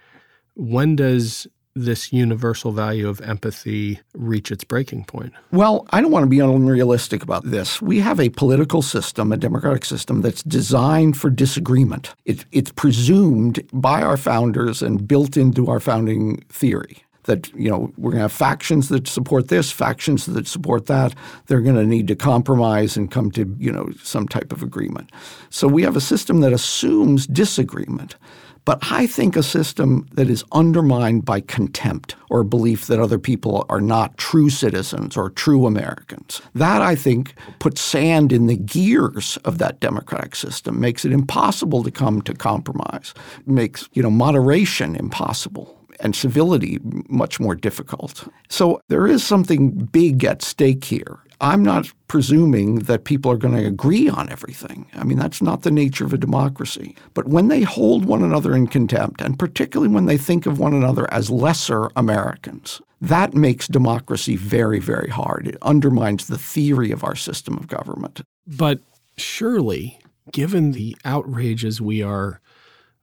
When 0.54 0.94
does 0.94 1.48
this 1.74 2.12
universal 2.12 2.72
value 2.72 3.08
of 3.08 3.20
empathy 3.20 4.00
reach 4.14 4.50
its 4.50 4.64
breaking 4.64 5.04
point? 5.04 5.32
Well, 5.50 5.87
I 5.90 6.00
don't 6.00 6.10
want 6.10 6.24
to 6.24 6.30
be 6.30 6.40
unrealistic 6.40 7.22
about 7.22 7.44
this. 7.44 7.82
We 7.82 7.98
have 8.00 8.20
a 8.20 8.28
political 8.28 8.82
system, 8.82 9.32
a 9.32 9.37
democratic 9.37 9.84
system, 9.84 10.22
that's 10.22 10.42
designed 10.42 11.16
for 11.16 11.30
disagreement. 11.30 12.14
It, 12.24 12.44
it's 12.52 12.70
presumed 12.72 13.66
by 13.72 14.02
our 14.02 14.16
founders 14.16 14.82
and 14.82 15.06
built 15.06 15.37
into 15.37 15.68
our 15.68 15.80
founding 15.80 16.42
theory 16.48 17.04
that 17.24 17.52
you 17.54 17.70
know 17.70 17.92
we're 17.96 18.10
going 18.10 18.18
to 18.18 18.22
have 18.22 18.32
factions 18.32 18.88
that 18.88 19.08
support 19.08 19.48
this, 19.48 19.72
factions 19.72 20.26
that 20.26 20.46
support 20.46 20.87
that. 20.87 21.14
They're 21.46 21.60
going 21.60 21.76
to 21.76 21.87
need 21.87 22.06
to 22.08 22.16
compromise 22.16 22.96
and 22.96 23.10
come 23.10 23.30
to 23.32 23.54
you 23.58 23.72
know 23.72 23.90
some 24.02 24.28
type 24.28 24.52
of 24.52 24.62
agreement. 24.62 25.10
So 25.50 25.66
we 25.66 25.82
have 25.82 25.96
a 25.96 26.00
system 26.00 26.40
that 26.40 26.52
assumes 26.52 27.26
disagreement. 27.26 28.16
But 28.64 28.79
I 28.90 29.07
think 29.07 29.37
a 29.37 29.42
system 29.42 30.07
that 30.12 30.31
is 30.31 30.44
undermined 30.53 31.24
by 31.24 31.40
contempt 31.40 32.16
or 32.31 32.44
belief 32.44 32.87
that 32.87 32.98
other 32.98 33.18
people 33.18 33.66
are 33.68 33.81
not 33.81 34.16
true 34.16 34.48
citizens 34.48 35.16
or 35.16 35.31
true 35.31 35.66
Americans, 35.66 36.40
that 36.55 36.81
I 36.81 36.94
think 36.94 37.35
puts 37.59 37.81
sand 37.81 38.33
in 38.33 38.46
the 38.46 38.57
gears 38.57 39.37
of 39.44 39.59
that 39.59 39.81
democratic 39.81 40.35
system, 40.35 40.81
makes 40.81 41.05
it 41.05 41.12
impossible 41.12 41.83
to 41.83 41.90
come 41.90 42.22
to 42.22 42.35
compromise, 42.35 43.12
makes 43.46 43.88
you 43.92 44.03
know 44.03 44.11
moderation 44.11 44.96
impossible 44.96 45.79
and 46.00 46.16
civility 46.16 46.79
much 47.09 47.38
more 47.38 47.55
difficult. 47.55 48.27
So 48.48 48.81
there 48.88 49.07
is 49.07 49.24
something 49.24 49.70
big 49.70 50.24
at 50.24 50.42
stake 50.42 50.85
here. 50.85 51.18
I'm 51.44 51.62
not 51.62 51.92
presuming 52.09 52.76
that 52.76 53.04
people 53.04 53.30
are 53.30 53.37
going 53.37 53.54
to 53.54 53.66
agree 53.66 54.09
on 54.09 54.33
everything. 54.33 54.87
I 54.94 55.04
mean, 55.04 55.18
that's 55.18 55.42
not 55.42 55.61
the 55.61 55.70
nature 55.70 56.07
of 56.07 56.14
a 56.14 56.18
democracy. 56.18 56.96
But 57.12 57.28
when 57.28 57.48
they 57.48 57.61
hold 57.61 58.07
one 58.07 58.22
another 58.22 58.54
in 58.54 58.66
contempt, 58.66 59.20
and 59.20 59.38
particularly 59.38 59.92
when 59.92 60.07
they 60.07 60.16
think 60.16 60.46
of 60.46 60.59
one 60.59 60.72
another 60.72 61.07
as 61.12 61.28
lesser 61.28 61.90
Americans, 61.96 62.80
that 63.02 63.35
makes 63.35 63.68
democracy 63.68 64.37
very, 64.37 64.78
very 64.78 65.11
hard. 65.11 65.46
It 65.46 65.59
undermines 65.61 66.28
the 66.28 66.38
theory 66.38 66.90
of 66.90 67.04
our 67.04 67.14
system 67.14 67.59
of 67.59 67.68
government. 67.68 68.22
But 68.46 68.80
surely, 69.18 69.98
given 70.33 70.72
the 70.72 70.96
outrages 71.04 71.78
we 71.78 72.02
are 72.02 72.40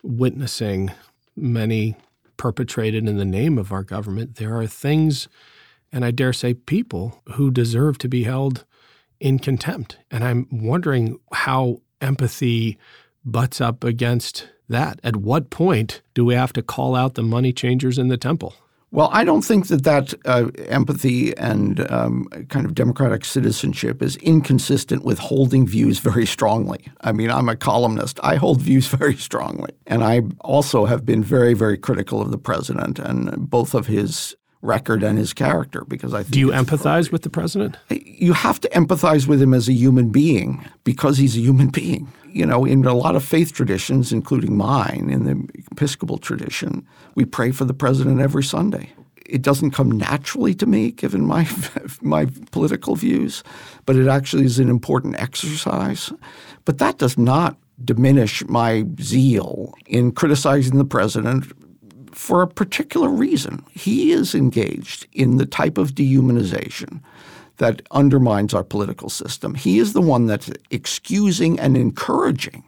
witnessing, 0.02 0.90
many 1.36 1.96
perpetrated 2.38 3.08
in 3.08 3.18
the 3.18 3.24
name 3.24 3.60
of 3.60 3.72
our 3.72 3.84
government, 3.84 4.38
there 4.38 4.58
are 4.58 4.66
things 4.66 5.28
and 5.92 6.06
I 6.06 6.12
dare 6.12 6.34
say 6.34 6.54
people 6.54 7.22
who 7.34 7.52
deserve 7.52 7.98
to 8.00 8.08
be 8.08 8.24
held 8.24 8.66
in 9.20 9.40
contempt. 9.40 9.98
And 10.10 10.24
I'm 10.24 10.48
wondering 10.52 11.20
how 11.32 11.82
empathy 12.02 12.78
butts 13.24 13.62
up 13.62 13.84
against 13.84 14.48
that. 14.68 15.00
At 15.04 15.18
what 15.18 15.50
point 15.50 16.02
do 16.14 16.26
we 16.26 16.34
have 16.34 16.54
to 16.54 16.62
call 16.62 16.96
out 16.96 17.16
the 17.16 17.24
money 17.24 17.54
changers 17.54 17.98
in 17.98 18.08
the 18.08 18.18
temple? 18.18 18.56
Well, 18.94 19.10
I 19.14 19.24
don't 19.24 19.44
think 19.44 19.68
that 19.68 19.86
that 19.86 20.14
uh, 20.26 20.50
empathy 20.68 21.36
and 21.38 21.90
um, 21.90 22.26
kind 22.50 22.66
of 22.66 22.76
democratic 22.76 23.24
citizenship 23.24 24.02
is 24.02 24.18
inconsistent 24.18 25.06
with 25.06 25.18
holding 25.18 25.66
views 25.66 26.00
very 26.00 26.26
strongly. 26.26 26.86
I 27.00 27.14
mean, 27.14 27.32
I'm 27.32 27.48
a 27.48 27.56
columnist. 27.56 28.20
I 28.22 28.36
hold 28.36 28.60
views 28.60 28.88
very 29.00 29.16
strongly. 29.16 29.72
And 29.88 30.04
I 30.04 30.24
also 30.42 30.86
have 30.86 31.06
been 31.06 31.24
very, 31.24 31.54
very 31.54 31.78
critical 31.78 32.22
of 32.22 32.32
the 32.32 32.38
president 32.38 33.00
and 33.00 33.50
both 33.50 33.74
of 33.74 33.88
his 33.88 34.36
record 34.62 35.04
and 35.04 35.18
his 35.18 35.34
character 35.34 35.84
because 35.88 36.14
I 36.14 36.24
Do 36.24 36.40
you 36.40 36.50
empathize 36.50 37.12
with 37.12 37.24
the 37.24 37.30
president? 37.30 37.78
You 37.90 38.34
have 38.34 38.60
to 38.62 38.70
empathize 38.70 39.28
with 39.28 39.42
him 39.42 39.54
as 39.54 39.68
a 39.68 39.74
human 39.74 40.10
being 40.10 40.66
because 40.84 41.18
he's 41.18 41.36
a 41.36 41.40
human 41.40 41.70
being. 41.70 42.12
You 42.30 42.46
know, 42.46 42.64
in 42.64 42.86
a 42.86 42.94
lot 42.94 43.16
of 43.16 43.26
faith 43.26 43.54
traditions, 43.54 44.14
including 44.14 44.56
mine, 44.56 45.10
in 45.12 45.26
the 45.26 45.64
Episcopal 45.72 46.18
tradition, 46.18 46.88
we 47.16 47.26
pray 47.26 47.52
for 47.52 47.66
the 47.66 47.74
president 47.74 48.22
every 48.22 48.44
Sunday. 48.44 48.92
It 49.26 49.42
doesn't 49.42 49.72
come 49.72 49.92
naturally 49.92 50.54
to 50.56 50.66
me, 50.66 50.92
given 50.92 51.26
my 51.26 51.48
my 52.02 52.28
political 52.52 52.96
views, 52.96 53.44
but 53.86 53.96
it 53.96 54.08
actually 54.08 54.46
is 54.46 54.60
an 54.60 54.70
important 54.70 55.20
exercise. 55.20 56.12
But 56.66 56.78
that 56.78 57.00
does 57.00 57.18
not 57.18 57.58
diminish 57.84 58.46
my 58.48 58.86
zeal 59.02 59.74
in 59.88 60.12
criticizing 60.12 60.78
the 60.78 60.86
president 60.86 61.52
for 62.16 62.42
a 62.42 62.48
particular 62.48 63.10
reason. 63.10 63.64
He 63.72 64.12
is 64.12 64.36
engaged 64.36 65.08
in 65.14 65.38
the 65.38 65.46
type 65.46 65.78
of 65.78 65.96
dehumanization 65.96 67.02
that 67.58 67.82
undermines 67.92 68.54
our 68.54 68.64
political 68.64 69.10
system. 69.10 69.56
He 69.56 69.80
is 69.80 69.94
the 69.94 70.02
one 70.02 70.26
that's 70.26 70.50
excusing 70.72 71.60
and 71.60 71.78
encouraging 71.78 72.64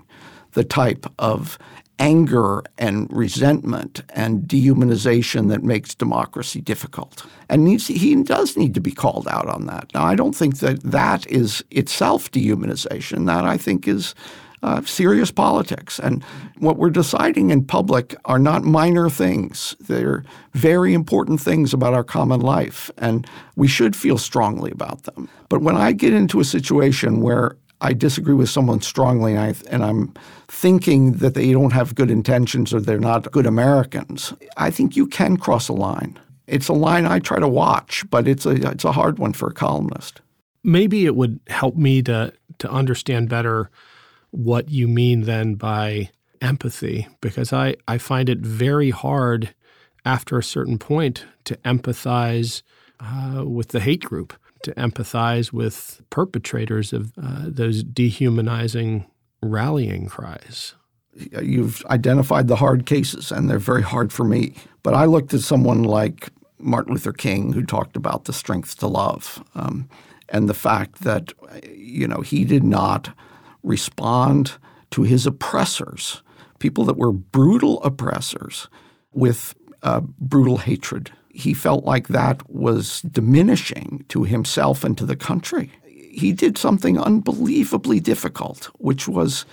the 0.54 0.64
type 0.64 1.06
of 1.18 1.58
anger 2.00 2.64
and 2.78 3.08
resentment 3.12 4.02
and 4.10 4.44
dehumanization 4.44 5.50
that 5.50 5.64
makes 5.64 5.96
democracy 5.96 6.60
difficult. 6.62 7.26
And 7.50 7.64
needs, 7.64 7.88
he 7.88 8.16
does 8.24 8.58
need 8.58 8.74
to 8.74 8.82
be 8.82 8.92
called 8.92 9.28
out 9.28 9.48
on 9.48 9.68
that. 9.68 9.92
Now, 9.94 10.04
I 10.04 10.16
don't 10.16 10.36
think 10.36 10.60
that 10.60 10.82
that 10.84 11.26
is 11.28 11.64
itself 11.72 12.32
dehumanization. 12.32 13.26
That 13.26 13.46
I 13.46 13.58
think 13.58 13.88
is 13.88 14.16
uh, 14.63 14.82
serious 14.84 15.30
politics. 15.30 15.99
And 15.99 16.23
what 16.60 16.78
we're 16.78 16.89
deciding 16.89 17.49
in 17.49 17.65
public 17.65 18.15
are 18.26 18.39
not 18.39 18.63
minor 18.63 19.10
things. 19.10 19.76
They're 19.80 20.23
very 20.54 20.93
important 20.93 21.41
things 21.41 21.73
about 21.73 21.93
our 21.93 22.04
common 22.04 22.39
life, 22.39 22.89
and 22.97 23.28
we 23.56 23.67
should 23.67 23.95
feel 23.95 24.17
strongly 24.17 24.71
about 24.71 25.04
them. 25.04 25.30
But 25.49 25.62
when 25.62 25.76
I 25.76 25.91
get 25.91 26.13
into 26.13 26.39
a 26.39 26.45
situation 26.45 27.21
where 27.21 27.58
I 27.82 27.91
disagree 27.91 28.36
with 28.36 28.49
someone 28.49 28.80
strongly 28.80 29.36
and, 29.36 29.41
I, 29.41 29.56
and 29.69 29.84
I'm 29.84 30.13
thinking 30.47 31.13
that 31.13 31.34
they 31.34 31.52
don't 31.52 31.73
have 31.73 31.95
good 31.95 32.10
intentions 32.10 32.73
or 32.73 32.80
they're 32.80 32.97
not 32.97 33.30
good 33.32 33.45
Americans, 33.45 34.34
I 34.56 34.71
think 34.71 34.95
you 34.95 35.06
can 35.06 35.36
cross 35.36 35.67
a 35.67 35.73
line. 35.73 36.17
It's 36.47 36.69
a 36.69 36.73
line 36.73 37.06
I 37.06 37.19
try 37.19 37.39
to 37.39 37.47
watch, 37.47 38.10
but 38.10 38.28
it's 38.28 38.45
a, 38.45 38.52
it's 38.52 38.86
a 38.86 38.93
hard 38.93 39.19
one 39.19 39.34
for 39.34 39.49
a 39.49 39.54
columnist. 39.54 40.21
Maybe 40.63 41.06
it 41.06 41.17
would 41.17 41.41
help 41.47 41.76
me 41.76 42.02
to, 42.04 42.32
to 42.60 42.71
understand 42.71 43.28
better 43.28 43.69
what 44.34 44.69
you 44.69 44.88
mean 44.88 45.22
then 45.22 45.54
by 45.54 46.10
empathy, 46.41 47.08
because 47.22 47.54
I, 47.54 47.76
I 47.88 48.00
find 48.00 48.30
it 48.30 48.39
very 48.39 48.89
hard 48.89 49.54
after 50.04 50.38
a 50.38 50.43
certain 50.43 50.80
point 50.80 51.26
to 51.46 51.56
empathize 51.58 52.63
uh, 53.00 53.46
with 53.46 53.69
the 53.69 53.80
hate 53.80 54.04
group 54.04 54.34
to 54.63 54.74
empathize 54.74 55.54
with 55.54 56.02
perpetrators 56.10 56.93
of 56.93 57.13
uh, 57.22 57.46
those 57.46 57.84
dehumanizing 57.84 59.06
rallying 59.41 60.08
cries. 60.08 60.74
You've 61.41 61.86
identified 61.86 62.48
the 62.48 62.56
hard 62.56 62.86
cases, 62.86 63.32
and 63.32 63.50
they're 63.50 63.60
very 63.60 63.84
hard 63.84 64.12
for 64.12 64.24
me. 64.24 64.56
But 64.82 64.96
I 64.96 65.06
looked 65.06 65.34
at 65.34 65.41
someone 65.41 65.84
like 65.84 66.30
Martin 66.58 66.93
Luther 66.93 67.13
King, 67.13 67.54
who 67.54 67.63
talked 67.63 67.96
about 67.96 68.26
the 68.26 68.34
strength 68.34 68.80
to 68.80 68.88
love, 68.88 69.43
um, 69.54 69.89
and 70.30 70.50
the 70.50 70.54
fact 70.56 71.04
that 71.04 71.34
you 71.72 72.08
know 72.08 72.22
he 72.22 72.46
did 72.46 72.63
not 72.63 73.13
respond 73.63 74.54
to 74.91 75.04
his 75.04 75.26
oppressors, 75.26 76.21
people 76.60 76.86
that 76.86 76.97
were 76.97 77.12
brutal 77.12 77.82
oppressors, 77.84 78.67
with 79.13 79.56
uh, 79.84 80.02
brutal 80.19 80.58
hatred 80.58 81.12
he 81.34 81.54
felt 81.54 81.84
like 81.84 82.10
that 82.10 82.47
was 82.49 83.02
diminishing 83.02 84.06
to 84.08 84.23
himself 84.23 84.84
and 84.84 84.97
to 84.97 85.06
the 85.06 85.15
country. 85.15 85.71
He 85.84 86.32
did 86.32 86.60
something 86.60 86.99
unbelievably 86.99 88.02
difficult, 88.02 88.65
which 88.78 89.08
was, 89.08 89.45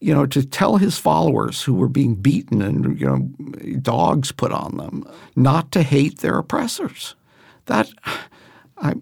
you 0.00 0.12
know, 0.12 0.26
to 0.26 0.44
tell 0.44 0.76
his 0.76 0.98
followers 0.98 1.62
who 1.62 1.74
were 1.74 1.88
being 1.88 2.16
beaten 2.16 2.60
and, 2.60 3.00
you 3.00 3.06
know, 3.06 3.18
dogs 3.80 4.32
put 4.32 4.50
on 4.50 4.78
them, 4.78 5.08
not 5.36 5.70
to 5.72 5.82
hate 5.84 6.18
their 6.18 6.38
oppressors. 6.38 7.14
That, 7.66 7.88
I, 8.78 8.94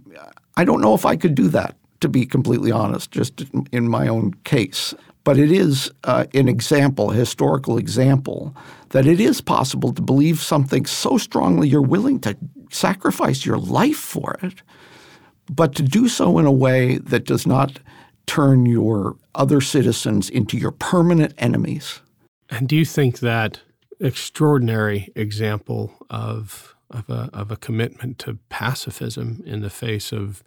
I 0.59 0.64
don't 0.64 0.83
know 0.83 0.94
if 0.94 1.07
I 1.07 1.16
could 1.16 1.35
do 1.35 1.48
that, 1.48 1.74
to 2.07 2.11
be 2.11 2.27
completely 2.27 2.71
honest, 2.71 3.11
just 3.11 3.45
in 3.73 3.88
my 3.88 4.09
own 4.09 4.33
case. 4.45 4.95
But 5.25 5.38
it 5.38 5.51
is 5.51 5.90
uh, 6.05 6.27
an 6.35 6.49
example, 6.49 7.11
a 7.11 7.14
historical 7.14 7.79
example, 7.79 8.55
that 8.90 9.07
it 9.07 9.21
is 9.21 9.40
possible 9.40 9.92
to 9.92 10.03
believe 10.03 10.40
something 10.40 10.87
so 10.87 11.19
strongly 11.19 11.69
you're 11.69 11.83
willing 11.83 12.21
to 12.21 12.37
sacrifice 12.71 13.45
your 13.45 13.59
life 13.59 13.97
for 13.97 14.38
it, 14.42 14.62
but 15.51 15.75
to 15.75 15.83
do 15.83 16.09
so 16.09 16.38
in 16.38 16.47
a 16.47 16.53
way 16.53 16.99
that 16.99 17.25
does 17.25 17.47
not 17.47 17.81
turn 18.27 18.66
your 18.66 19.16
other 19.35 19.61
citizens 19.61 20.31
into 20.31 20.57
your 20.57 20.73
permanent 20.73 21.35
enemies. 21.38 22.01
And 22.49 22.69
do 22.69 22.77
you 22.77 22.85
think 22.85 23.19
that 23.19 23.61
extraordinary 24.01 25.09
example 25.16 25.92
of 26.11 26.77
of 26.90 27.11
a, 27.11 27.29
of 27.33 27.51
a 27.51 27.57
commitment 27.57 28.19
to 28.21 28.38
pacifism 28.49 29.42
in 29.45 29.61
the 29.61 29.71
face 29.71 30.12
of 30.12 30.45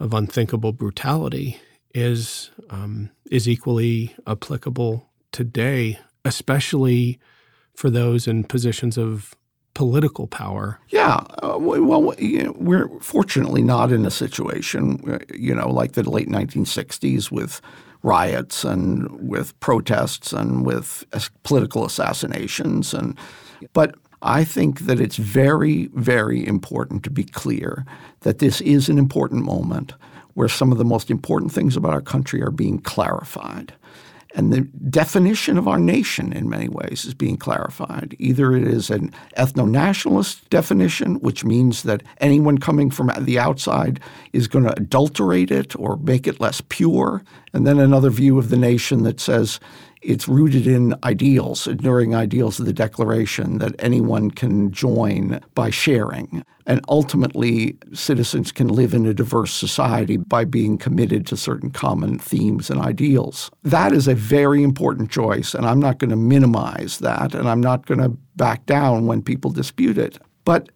of 0.00 0.14
unthinkable 0.14 0.72
brutality 0.72 1.58
is 1.94 2.50
um, 2.70 3.10
is 3.30 3.48
equally 3.48 4.14
applicable 4.26 5.08
today, 5.32 5.98
especially 6.24 7.18
for 7.74 7.90
those 7.90 8.26
in 8.26 8.44
positions 8.44 8.98
of 8.98 9.34
political 9.74 10.26
power. 10.26 10.78
Yeah, 10.88 11.24
uh, 11.42 11.58
well, 11.58 12.14
you 12.18 12.44
know, 12.44 12.54
we're 12.56 12.88
fortunately 13.00 13.62
not 13.62 13.92
in 13.92 14.06
a 14.06 14.10
situation, 14.10 15.00
uh, 15.10 15.18
you 15.34 15.54
know, 15.54 15.68
like 15.68 15.92
the 15.92 16.08
late 16.08 16.28
1960s 16.28 17.30
with 17.30 17.60
riots 18.02 18.64
and 18.64 19.28
with 19.28 19.58
protests 19.60 20.32
and 20.32 20.64
with 20.64 21.04
political 21.42 21.84
assassinations 21.84 22.92
and 22.92 23.18
but 23.72 23.94
I 24.24 24.42
think 24.42 24.80
that 24.80 25.00
it's 25.00 25.16
very 25.16 25.88
very 25.94 26.44
important 26.46 27.04
to 27.04 27.10
be 27.10 27.24
clear 27.24 27.84
that 28.20 28.38
this 28.38 28.60
is 28.62 28.88
an 28.88 28.98
important 28.98 29.44
moment 29.44 29.92
where 30.32 30.48
some 30.48 30.72
of 30.72 30.78
the 30.78 30.84
most 30.84 31.10
important 31.10 31.52
things 31.52 31.76
about 31.76 31.92
our 31.92 32.00
country 32.00 32.42
are 32.42 32.50
being 32.50 32.80
clarified. 32.80 33.74
And 34.36 34.52
the 34.52 34.62
definition 34.62 35.56
of 35.56 35.68
our 35.68 35.78
nation, 35.78 36.32
in 36.32 36.48
many 36.48 36.68
ways, 36.68 37.04
is 37.04 37.14
being 37.14 37.36
clarified. 37.36 38.16
Either 38.18 38.56
it 38.56 38.64
is 38.66 38.90
an 38.90 39.12
ethno 39.36 39.70
nationalist 39.70 40.50
definition, 40.50 41.20
which 41.20 41.44
means 41.44 41.84
that 41.84 42.02
anyone 42.18 42.58
coming 42.58 42.90
from 42.90 43.12
the 43.20 43.38
outside 43.38 44.00
is 44.32 44.48
going 44.48 44.64
to 44.64 44.76
adulterate 44.76 45.52
it 45.52 45.78
or 45.78 45.98
make 45.98 46.26
it 46.26 46.40
less 46.40 46.60
pure. 46.68 47.22
And 47.52 47.64
then 47.64 47.78
another 47.78 48.10
view 48.10 48.36
of 48.36 48.48
the 48.48 48.56
nation 48.56 49.04
that 49.04 49.20
says 49.20 49.60
it's 50.04 50.28
rooted 50.28 50.66
in 50.66 50.94
ideals, 51.02 51.66
enduring 51.66 52.14
ideals 52.14 52.60
of 52.60 52.66
the 52.66 52.72
Declaration 52.72 53.58
that 53.58 53.74
anyone 53.78 54.30
can 54.30 54.70
join 54.70 55.40
by 55.54 55.70
sharing. 55.70 56.44
And 56.66 56.80
ultimately, 56.88 57.76
citizens 57.92 58.52
can 58.52 58.68
live 58.68 58.94
in 58.94 59.06
a 59.06 59.14
diverse 59.14 59.52
society 59.52 60.16
by 60.16 60.44
being 60.44 60.78
committed 60.78 61.26
to 61.26 61.36
certain 61.36 61.70
common 61.70 62.18
themes 62.18 62.70
and 62.70 62.80
ideals. 62.80 63.50
That 63.62 63.92
is 63.92 64.06
a 64.06 64.14
very 64.14 64.62
important 64.62 65.10
choice, 65.10 65.54
and 65.54 65.66
I'm 65.66 65.80
not 65.80 65.98
going 65.98 66.10
to 66.10 66.16
minimize 66.16 66.98
that, 66.98 67.34
and 67.34 67.48
I'm 67.48 67.60
not 67.60 67.86
going 67.86 68.00
to 68.00 68.10
back 68.36 68.66
down 68.66 69.06
when 69.06 69.22
people 69.22 69.50
dispute 69.50 69.98
it. 69.98 70.18
But 70.44 70.68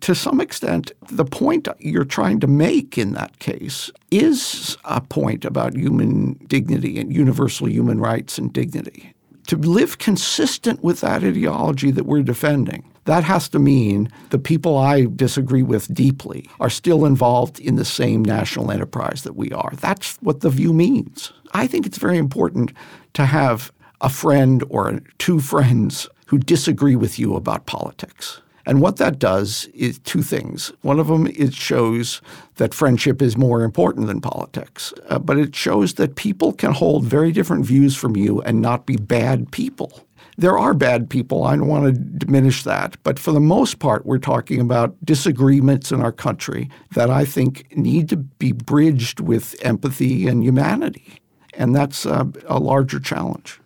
to 0.00 0.14
some 0.14 0.40
extent, 0.40 0.92
the 1.10 1.24
point 1.24 1.68
you're 1.78 2.04
trying 2.04 2.40
to 2.40 2.46
make 2.46 2.98
in 2.98 3.12
that 3.12 3.38
case 3.38 3.90
is 4.10 4.76
a 4.84 5.00
point 5.00 5.44
about 5.44 5.76
human 5.76 6.34
dignity 6.46 6.98
and 6.98 7.12
universal 7.12 7.68
human 7.68 8.00
rights 8.00 8.38
and 8.38 8.52
dignity. 8.52 9.12
To 9.48 9.56
live 9.56 9.98
consistent 9.98 10.82
with 10.84 11.00
that 11.00 11.24
ideology 11.24 11.90
that 11.90 12.06
we're 12.06 12.22
defending, 12.22 12.84
that 13.04 13.24
has 13.24 13.48
to 13.48 13.58
mean 13.58 14.08
the 14.30 14.38
people 14.38 14.78
I 14.78 15.06
disagree 15.16 15.64
with 15.64 15.92
deeply 15.92 16.48
are 16.60 16.70
still 16.70 17.04
involved 17.04 17.58
in 17.58 17.74
the 17.74 17.84
same 17.84 18.24
national 18.24 18.70
enterprise 18.70 19.22
that 19.24 19.34
we 19.34 19.50
are. 19.50 19.72
That's 19.80 20.16
what 20.20 20.40
the 20.40 20.50
view 20.50 20.72
means. 20.72 21.32
I 21.52 21.66
think 21.66 21.86
it's 21.86 21.98
very 21.98 22.18
important 22.18 22.72
to 23.14 23.26
have 23.26 23.72
a 24.00 24.08
friend 24.08 24.62
or 24.70 25.00
two 25.18 25.40
friends 25.40 26.08
who 26.26 26.38
disagree 26.38 26.96
with 26.96 27.18
you 27.18 27.34
about 27.34 27.66
politics. 27.66 28.40
And 28.66 28.80
what 28.80 28.96
that 28.96 29.18
does 29.18 29.66
is 29.74 29.98
two 30.00 30.22
things. 30.22 30.72
One 30.82 31.00
of 31.00 31.08
them, 31.08 31.26
it 31.26 31.54
shows 31.54 32.20
that 32.56 32.74
friendship 32.74 33.20
is 33.20 33.36
more 33.36 33.62
important 33.62 34.06
than 34.06 34.20
politics, 34.20 34.92
uh, 35.08 35.18
but 35.18 35.38
it 35.38 35.54
shows 35.54 35.94
that 35.94 36.16
people 36.16 36.52
can 36.52 36.72
hold 36.72 37.04
very 37.04 37.32
different 37.32 37.66
views 37.66 37.96
from 37.96 38.16
you 38.16 38.40
and 38.42 38.60
not 38.60 38.86
be 38.86 38.96
bad 38.96 39.50
people. 39.50 40.06
There 40.38 40.58
are 40.58 40.74
bad 40.74 41.10
people. 41.10 41.44
I 41.44 41.56
don't 41.56 41.68
want 41.68 41.86
to 41.86 41.92
diminish 41.92 42.62
that. 42.62 42.96
But 43.02 43.18
for 43.18 43.32
the 43.32 43.40
most 43.40 43.78
part, 43.80 44.06
we're 44.06 44.18
talking 44.18 44.60
about 44.60 44.96
disagreements 45.04 45.92
in 45.92 46.00
our 46.00 46.12
country 46.12 46.70
that 46.94 47.10
I 47.10 47.24
think 47.24 47.76
need 47.76 48.08
to 48.10 48.16
be 48.16 48.52
bridged 48.52 49.20
with 49.20 49.54
empathy 49.62 50.26
and 50.28 50.42
humanity. 50.42 51.20
And 51.54 51.74
that's 51.74 52.06
uh, 52.06 52.24
a 52.46 52.58
larger 52.58 52.98
challenge. 52.98 53.60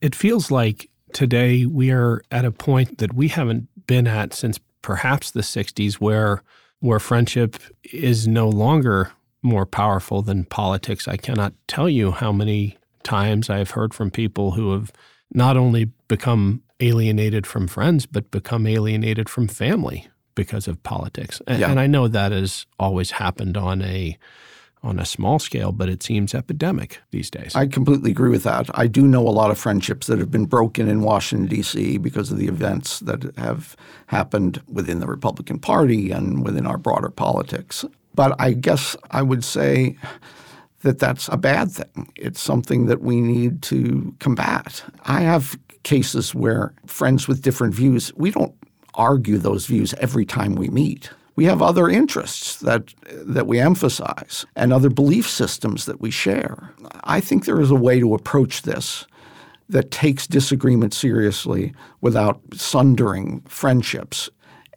It 0.00 0.14
feels 0.14 0.50
like 0.50 0.88
today 1.12 1.66
we 1.66 1.90
are 1.90 2.22
at 2.30 2.44
a 2.44 2.52
point 2.52 2.98
that 2.98 3.14
we 3.14 3.28
haven't 3.28 3.68
been 3.86 4.06
at 4.06 4.32
since 4.34 4.58
perhaps 4.82 5.30
the 5.30 5.40
60s 5.40 5.94
where 5.94 6.42
where 6.80 7.00
friendship 7.00 7.56
is 7.92 8.28
no 8.28 8.46
longer 8.48 9.10
more 9.42 9.64
powerful 9.64 10.20
than 10.20 10.44
politics. 10.44 11.08
I 11.08 11.16
cannot 11.16 11.54
tell 11.66 11.88
you 11.88 12.10
how 12.10 12.30
many 12.30 12.76
times 13.02 13.48
I've 13.48 13.70
heard 13.70 13.94
from 13.94 14.10
people 14.10 14.52
who 14.52 14.72
have 14.72 14.92
not 15.32 15.56
only 15.56 15.86
become 16.08 16.62
alienated 16.80 17.46
from 17.46 17.68
friends, 17.68 18.04
but 18.04 18.30
become 18.30 18.66
alienated 18.66 19.28
from 19.28 19.48
family 19.48 20.08
because 20.34 20.68
of 20.68 20.82
politics. 20.82 21.40
And, 21.46 21.60
yeah. 21.60 21.70
and 21.70 21.80
I 21.80 21.86
know 21.86 22.08
that 22.08 22.32
has 22.32 22.66
always 22.78 23.12
happened 23.12 23.56
on 23.56 23.82
a 23.82 24.18
on 24.84 24.98
a 25.00 25.04
small 25.06 25.38
scale, 25.38 25.72
but 25.72 25.88
it 25.88 26.02
seems 26.02 26.34
epidemic 26.34 27.00
these 27.10 27.30
days. 27.30 27.54
I 27.54 27.66
completely 27.66 28.10
agree 28.10 28.30
with 28.30 28.44
that. 28.44 28.68
I 28.74 28.86
do 28.86 29.06
know 29.06 29.26
a 29.26 29.30
lot 29.30 29.50
of 29.50 29.58
friendships 29.58 30.06
that 30.06 30.18
have 30.18 30.30
been 30.30 30.44
broken 30.44 30.88
in 30.88 31.00
Washington, 31.00 31.48
D.C. 31.48 31.98
because 31.98 32.30
of 32.30 32.38
the 32.38 32.46
events 32.46 33.00
that 33.00 33.34
have 33.38 33.76
happened 34.06 34.62
within 34.68 35.00
the 35.00 35.06
Republican 35.06 35.58
Party 35.58 36.10
and 36.10 36.44
within 36.44 36.66
our 36.66 36.76
broader 36.76 37.08
politics. 37.08 37.84
But 38.14 38.36
I 38.38 38.52
guess 38.52 38.94
I 39.10 39.22
would 39.22 39.42
say 39.42 39.96
that 40.82 40.98
that's 40.98 41.28
a 41.28 41.38
bad 41.38 41.72
thing. 41.72 42.12
It's 42.14 42.40
something 42.40 42.86
that 42.86 43.00
we 43.00 43.20
need 43.20 43.62
to 43.62 44.14
combat. 44.20 44.84
I 45.04 45.22
have 45.22 45.58
cases 45.82 46.34
where 46.34 46.74
friends 46.86 47.26
with 47.26 47.42
different 47.42 47.74
views, 47.74 48.12
we 48.16 48.30
don't 48.30 48.54
argue 48.94 49.38
those 49.38 49.66
views 49.66 49.94
every 49.94 50.26
time 50.26 50.54
we 50.54 50.68
meet. 50.68 51.10
We 51.36 51.46
have 51.46 51.62
other 51.62 51.88
interests 51.88 52.56
that 52.60 52.94
that 53.10 53.46
we 53.46 53.58
emphasize 53.58 54.46
and 54.54 54.72
other 54.72 54.90
belief 54.90 55.28
systems 55.28 55.86
that 55.86 56.00
we 56.00 56.10
share. 56.10 56.70
I 57.04 57.20
think 57.20 57.44
there 57.44 57.60
is 57.60 57.70
a 57.70 57.74
way 57.74 58.00
to 58.00 58.14
approach 58.14 58.62
this 58.62 59.06
that 59.68 59.90
takes 59.90 60.26
disagreement 60.26 60.94
seriously 60.94 61.72
without 62.00 62.40
sundering 62.52 63.40
friendships. 63.48 64.30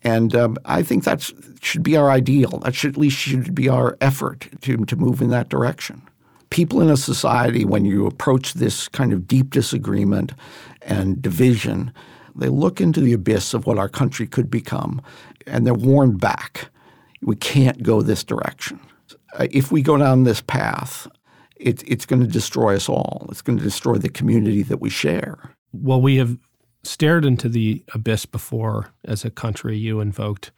And 0.03 0.35
um, 0.35 0.57
I 0.65 0.83
think 0.83 1.03
that 1.03 1.29
should 1.61 1.83
be 1.83 1.97
our 1.97 2.09
ideal. 2.09 2.59
That 2.63 2.75
should 2.75 2.91
at 2.91 2.97
least 2.97 3.17
should 3.17 3.53
be 3.53 3.67
our 3.67 3.97
effort 3.99 4.47
to, 4.61 4.77
to 4.77 4.95
move 4.95 5.21
in 5.21 5.29
that 5.31 5.49
direction. 5.49 6.01
People 6.49 6.81
in 6.81 6.89
a 6.89 6.97
society, 6.97 7.65
when 7.65 7.83
you 7.83 8.07
approach 8.07 8.53
this 8.53 8.87
kind 8.87 9.11
of 9.11 9.27
deep 9.27 9.49
disagreement 9.49 10.33
and 10.83 11.21
division, 11.21 11.91
they 12.37 12.49
look 12.49 12.79
into 12.79 13.01
the 13.01 13.13
abyss 13.13 13.53
of 13.53 13.65
what 13.65 13.77
our 13.77 13.89
country 13.89 14.27
could 14.27 14.49
become, 14.49 15.01
and 15.45 15.65
they're 15.65 15.73
warned 15.73 16.19
back. 16.19 16.69
We 17.21 17.35
can't 17.35 17.83
go 17.83 18.01
this 18.01 18.23
direction. 18.23 18.79
If 19.39 19.71
we 19.71 19.81
go 19.81 19.97
down 19.97 20.23
this 20.23 20.41
path, 20.41 21.07
it, 21.55 21.83
it's 21.87 22.05
going 22.05 22.21
to 22.21 22.27
destroy 22.27 22.75
us 22.75 22.87
all. 22.87 23.27
It's 23.29 23.41
going 23.41 23.57
to 23.57 23.63
destroy 23.63 23.95
the 23.95 24.09
community 24.09 24.63
that 24.63 24.77
we 24.77 24.89
share. 24.89 25.55
Well, 25.73 26.01
we 26.01 26.17
have 26.17 26.37
stared 26.83 27.25
into 27.25 27.49
the 27.49 27.83
abyss 27.93 28.25
before 28.25 28.91
as 29.05 29.25
a 29.25 29.29
country. 29.29 29.77
You 29.77 29.99
invoked 29.99 30.51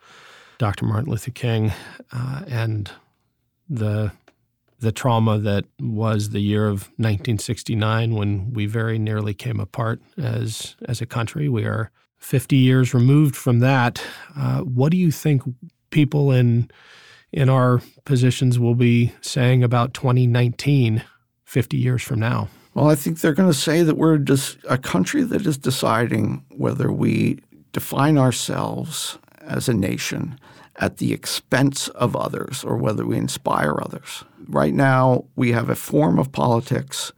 Dr. 0.57 0.85
Martin 0.85 1.09
Luther 1.09 1.31
King 1.31 1.71
uh, 2.11 2.43
and 2.47 2.91
the 3.69 4.11
the 4.79 4.91
trauma 4.91 5.37
that 5.39 5.65
was 5.79 6.29
the 6.29 6.39
year 6.39 6.67
of 6.67 6.83
1969 6.97 8.15
when 8.15 8.53
we 8.53 8.65
very 8.65 8.97
nearly 8.97 9.33
came 9.33 9.59
apart 9.59 10.01
as 10.17 10.75
as 10.85 11.01
a 11.01 11.05
country. 11.05 11.49
We 11.49 11.65
are 11.65 11.91
50 12.17 12.55
years 12.55 12.93
removed 12.93 13.35
from 13.35 13.59
that. 13.59 14.01
Uh, 14.35 14.61
what 14.61 14.91
do 14.91 14.97
you 14.97 15.11
think 15.11 15.43
people 15.89 16.31
in 16.31 16.69
in 17.31 17.49
our 17.49 17.81
positions 18.05 18.57
will 18.57 18.75
be 18.75 19.13
saying 19.21 19.63
about 19.63 19.93
2019, 19.93 21.03
50 21.43 21.77
years 21.77 22.01
from 22.01 22.19
now? 22.19 22.47
Well, 22.73 22.89
I 22.89 22.95
think 22.95 23.19
they're 23.19 23.33
going 23.33 23.51
to 23.51 23.57
say 23.57 23.83
that 23.83 23.97
we're 23.97 24.17
just 24.17 24.57
a 24.67 24.77
country 24.77 25.23
that 25.23 25.45
is 25.45 25.57
deciding 25.57 26.43
whether 26.49 26.91
we 26.91 27.39
define 27.71 28.17
ourselves 28.17 29.17
as 29.41 29.69
a 29.69 29.73
nation 29.73 30.39
at 30.79 30.97
the 30.97 31.13
expense 31.13 31.89
of 31.89 32.15
others 32.15 32.63
or 32.63 32.77
whether 32.77 33.05
we 33.05 33.17
inspire 33.17 33.77
others. 33.81 34.23
Right 34.47 34.73
now, 34.73 35.25
we 35.35 35.51
have 35.51 35.69
a 35.69 35.75
form 35.75 36.17
of 36.17 36.31
politics 36.31 37.11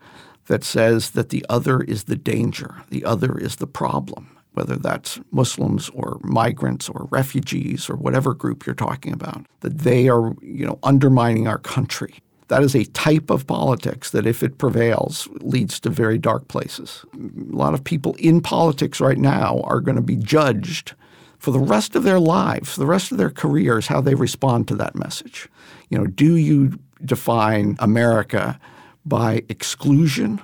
that 0.47 0.63
says 0.63 1.11
that 1.11 1.29
the 1.29 1.45
other 1.47 1.81
is 1.81 2.05
the 2.05 2.15
danger, 2.15 2.75
the 2.89 3.05
other 3.05 3.37
is 3.37 3.57
the 3.57 3.67
problem, 3.67 4.35
whether 4.53 4.75
that's 4.75 5.19
Muslims 5.31 5.89
or 5.89 6.19
migrants 6.23 6.89
or 6.89 7.07
refugees 7.11 7.89
or 7.89 7.95
whatever 7.95 8.33
group 8.33 8.65
you're 8.65 8.75
talking 8.75 9.13
about, 9.13 9.45
that 9.61 9.77
they 9.79 10.09
are, 10.09 10.33
you 10.41 10.65
know, 10.65 10.79
undermining 10.83 11.47
our 11.47 11.59
country. 11.59 12.15
That 12.47 12.63
is 12.63 12.75
a 12.75 12.83
type 12.85 13.29
of 13.29 13.47
politics 13.47 14.11
that, 14.11 14.27
if 14.27 14.43
it 14.43 14.57
prevails, 14.57 15.29
leads 15.39 15.79
to 15.81 15.89
very 15.89 16.17
dark 16.17 16.49
places. 16.49 17.05
A 17.15 17.55
lot 17.55 17.73
of 17.73 17.81
people 17.81 18.13
in 18.19 18.41
politics 18.41 18.99
right 18.99 19.17
now 19.17 19.61
are 19.63 19.79
going 19.79 19.95
to 19.95 20.01
be 20.01 20.17
judged 20.17 20.93
for 21.41 21.49
the 21.49 21.59
rest 21.59 21.95
of 21.95 22.03
their 22.03 22.19
lives, 22.19 22.75
the 22.75 22.85
rest 22.85 23.11
of 23.11 23.17
their 23.17 23.31
careers, 23.31 23.87
how 23.87 23.99
they 23.99 24.13
respond 24.13 24.67
to 24.67 24.75
that 24.75 24.95
message. 24.95 25.49
You 25.89 25.97
know, 25.97 26.05
do 26.05 26.35
you 26.35 26.77
define 27.03 27.75
America 27.79 28.59
by 29.07 29.41
exclusion 29.49 30.39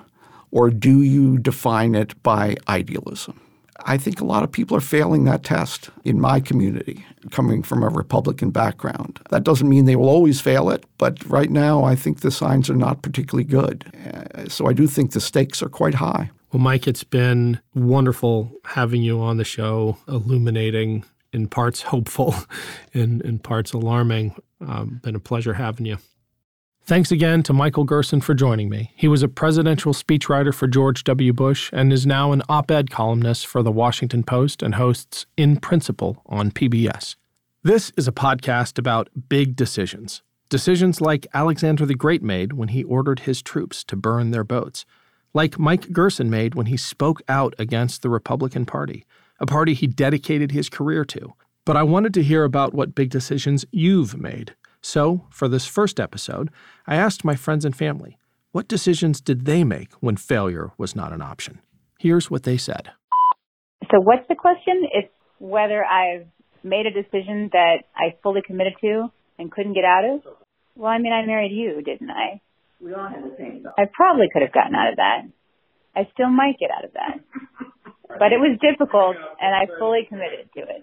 or 0.49 0.71
do 0.71 1.03
you 1.03 1.37
define 1.37 1.93
it 1.93 2.21
by 2.23 2.55
idealism? 2.67 3.39
I 3.85 3.99
think 3.99 4.19
a 4.19 4.25
lot 4.25 4.41
of 4.43 4.51
people 4.51 4.75
are 4.75 4.81
failing 4.81 5.25
that 5.25 5.43
test 5.43 5.91
in 6.03 6.19
my 6.19 6.39
community, 6.39 7.05
coming 7.29 7.61
from 7.61 7.83
a 7.83 7.89
Republican 7.89 8.49
background. 8.49 9.19
That 9.29 9.43
doesn't 9.43 9.69
mean 9.69 9.85
they 9.85 9.95
will 9.95 10.09
always 10.09 10.41
fail 10.41 10.71
it, 10.71 10.83
but 10.97 11.23
right 11.29 11.51
now 11.51 11.83
I 11.83 11.95
think 11.95 12.21
the 12.21 12.31
signs 12.31 12.71
are 12.71 12.75
not 12.75 13.03
particularly 13.03 13.43
good. 13.43 13.85
Uh, 14.03 14.49
so 14.49 14.65
I 14.65 14.73
do 14.73 14.87
think 14.87 15.11
the 15.11 15.21
stakes 15.21 15.61
are 15.61 15.69
quite 15.69 15.93
high. 15.93 16.31
Well, 16.51 16.61
Mike, 16.61 16.87
it's 16.87 17.03
been 17.03 17.59
wonderful 17.75 18.51
having 18.63 19.03
you 19.03 19.19
on 19.19 19.37
the 19.37 19.43
show, 19.43 19.97
illuminating, 20.07 21.03
in 21.33 21.47
parts 21.47 21.81
hopeful, 21.81 22.35
in, 22.93 23.21
in 23.21 23.39
parts 23.39 23.73
alarming. 23.73 24.35
Um, 24.65 25.01
been 25.03 25.15
a 25.15 25.19
pleasure 25.19 25.53
having 25.53 25.85
you. 25.85 25.97
Thanks 26.85 27.11
again 27.11 27.43
to 27.43 27.51
Michael 27.51 27.83
Gerson 27.83 28.21
for 28.21 28.33
joining 28.33 28.69
me. 28.69 28.93
He 28.95 29.09
was 29.09 29.21
a 29.21 29.27
presidential 29.27 29.91
speechwriter 29.91 30.53
for 30.53 30.67
George 30.67 31.03
W. 31.03 31.33
Bush 31.33 31.69
and 31.73 31.91
is 31.91 32.05
now 32.05 32.31
an 32.31 32.41
op 32.47 32.71
ed 32.71 32.89
columnist 32.89 33.45
for 33.45 33.61
The 33.61 33.73
Washington 33.73 34.23
Post 34.23 34.63
and 34.63 34.75
hosts 34.75 35.25
In 35.35 35.57
Principle 35.57 36.21
on 36.27 36.49
PBS. 36.49 37.17
This 37.61 37.91
is 37.97 38.07
a 38.07 38.13
podcast 38.13 38.79
about 38.79 39.09
big 39.27 39.57
decisions. 39.57 40.23
Decisions 40.47 41.01
like 41.01 41.27
Alexander 41.33 41.85
the 41.85 41.93
Great 41.93 42.23
made 42.23 42.53
when 42.53 42.69
he 42.69 42.85
ordered 42.85 43.19
his 43.21 43.41
troops 43.41 43.83
to 43.83 43.97
burn 43.97 44.31
their 44.31 44.45
boats 44.45 44.85
like 45.33 45.59
Mike 45.59 45.91
Gerson 45.91 46.29
made 46.29 46.55
when 46.55 46.67
he 46.67 46.77
spoke 46.77 47.21
out 47.27 47.53
against 47.59 48.01
the 48.01 48.09
Republican 48.09 48.65
Party, 48.65 49.05
a 49.39 49.45
party 49.45 49.73
he 49.73 49.87
dedicated 49.87 50.51
his 50.51 50.69
career 50.69 51.05
to. 51.05 51.33
But 51.65 51.77
I 51.77 51.83
wanted 51.83 52.13
to 52.15 52.23
hear 52.23 52.43
about 52.43 52.73
what 52.73 52.95
big 52.95 53.09
decisions 53.09 53.65
you've 53.71 54.17
made. 54.17 54.55
So, 54.81 55.25
for 55.29 55.47
this 55.47 55.67
first 55.67 55.99
episode, 55.99 56.49
I 56.85 56.95
asked 56.95 57.25
my 57.25 57.35
friends 57.35 57.65
and 57.65 57.75
family, 57.75 58.17
what 58.51 58.67
decisions 58.67 59.19
did 59.19 59.45
they 59.45 59.63
make 59.63 59.91
when 59.99 60.15
failure 60.15 60.71
was 60.77 60.95
not 60.95 61.11
an 61.11 61.21
option? 61.21 61.59
Here's 61.99 62.31
what 62.31 62.43
they 62.43 62.57
said. 62.57 62.91
So, 63.91 63.99
what's 63.99 64.27
the 64.29 64.35
question? 64.35 64.83
It's 64.93 65.11
whether 65.39 65.83
I've 65.83 66.27
made 66.63 66.85
a 66.85 66.91
decision 66.91 67.49
that 67.51 67.83
I 67.95 68.15
fully 68.23 68.41
committed 68.45 68.73
to 68.81 69.11
and 69.37 69.51
couldn't 69.51 69.73
get 69.73 69.83
out 69.83 70.05
of. 70.05 70.21
Well, 70.75 70.91
I 70.91 70.99
mean, 70.99 71.13
I 71.13 71.25
married 71.25 71.51
you, 71.51 71.81
didn't 71.81 72.09
I? 72.09 72.41
We 72.79 72.93
all 72.93 73.07
had 73.07 73.23
the 73.23 73.35
same 73.37 73.63
thought. 73.63 73.73
I 73.77 73.85
probably 73.91 74.29
could 74.31 74.41
have 74.41 74.53
gotten 74.53 74.75
out 74.75 74.91
of 74.91 74.97
that. 74.97 75.21
I 75.95 76.07
still 76.13 76.29
might 76.29 76.59
get 76.59 76.69
out 76.71 76.85
of 76.85 76.93
that. 76.93 77.19
but 78.19 78.31
it 78.31 78.39
was 78.39 78.57
difficult 78.61 79.15
and 79.41 79.55
I 79.55 79.67
fully 79.79 80.05
committed 80.07 80.49
to 80.55 80.61
it. 80.61 80.81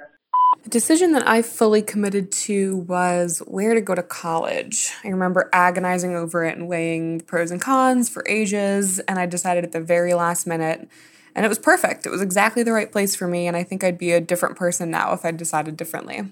The 0.63 0.71
decision 0.71 1.13
that 1.13 1.27
I 1.29 1.43
fully 1.43 1.83
committed 1.83 2.33
to 2.33 2.77
was 2.77 3.43
where 3.47 3.75
to 3.75 3.81
go 3.81 3.95
to 3.95 4.03
college. 4.03 4.93
I 5.05 5.09
remember 5.09 5.51
agonizing 5.53 6.15
over 6.15 6.45
it 6.45 6.57
and 6.57 6.69
weighing 6.69 7.19
the 7.19 7.25
pros 7.25 7.51
and 7.51 7.61
cons 7.61 8.09
for 8.09 8.25
ages, 8.29 8.99
and 9.01 9.19
I 9.19 9.27
decided 9.27 9.65
at 9.65 9.73
the 9.73 9.81
very 9.81 10.15
last 10.15 10.47
minute. 10.47 10.89
And 11.35 11.45
it 11.45 11.49
was 11.49 11.59
perfect. 11.59 12.07
It 12.07 12.11
was 12.11 12.23
exactly 12.23 12.63
the 12.63 12.73
right 12.73 12.91
place 12.91 13.17
for 13.17 13.27
me, 13.27 13.47
and 13.47 13.57
I 13.57 13.63
think 13.63 13.83
I'd 13.83 13.99
be 13.99 14.13
a 14.13 14.21
different 14.21 14.57
person 14.57 14.91
now 14.91 15.13
if 15.13 15.25
I'd 15.25 15.37
decided 15.37 15.77
differently. 15.77 16.23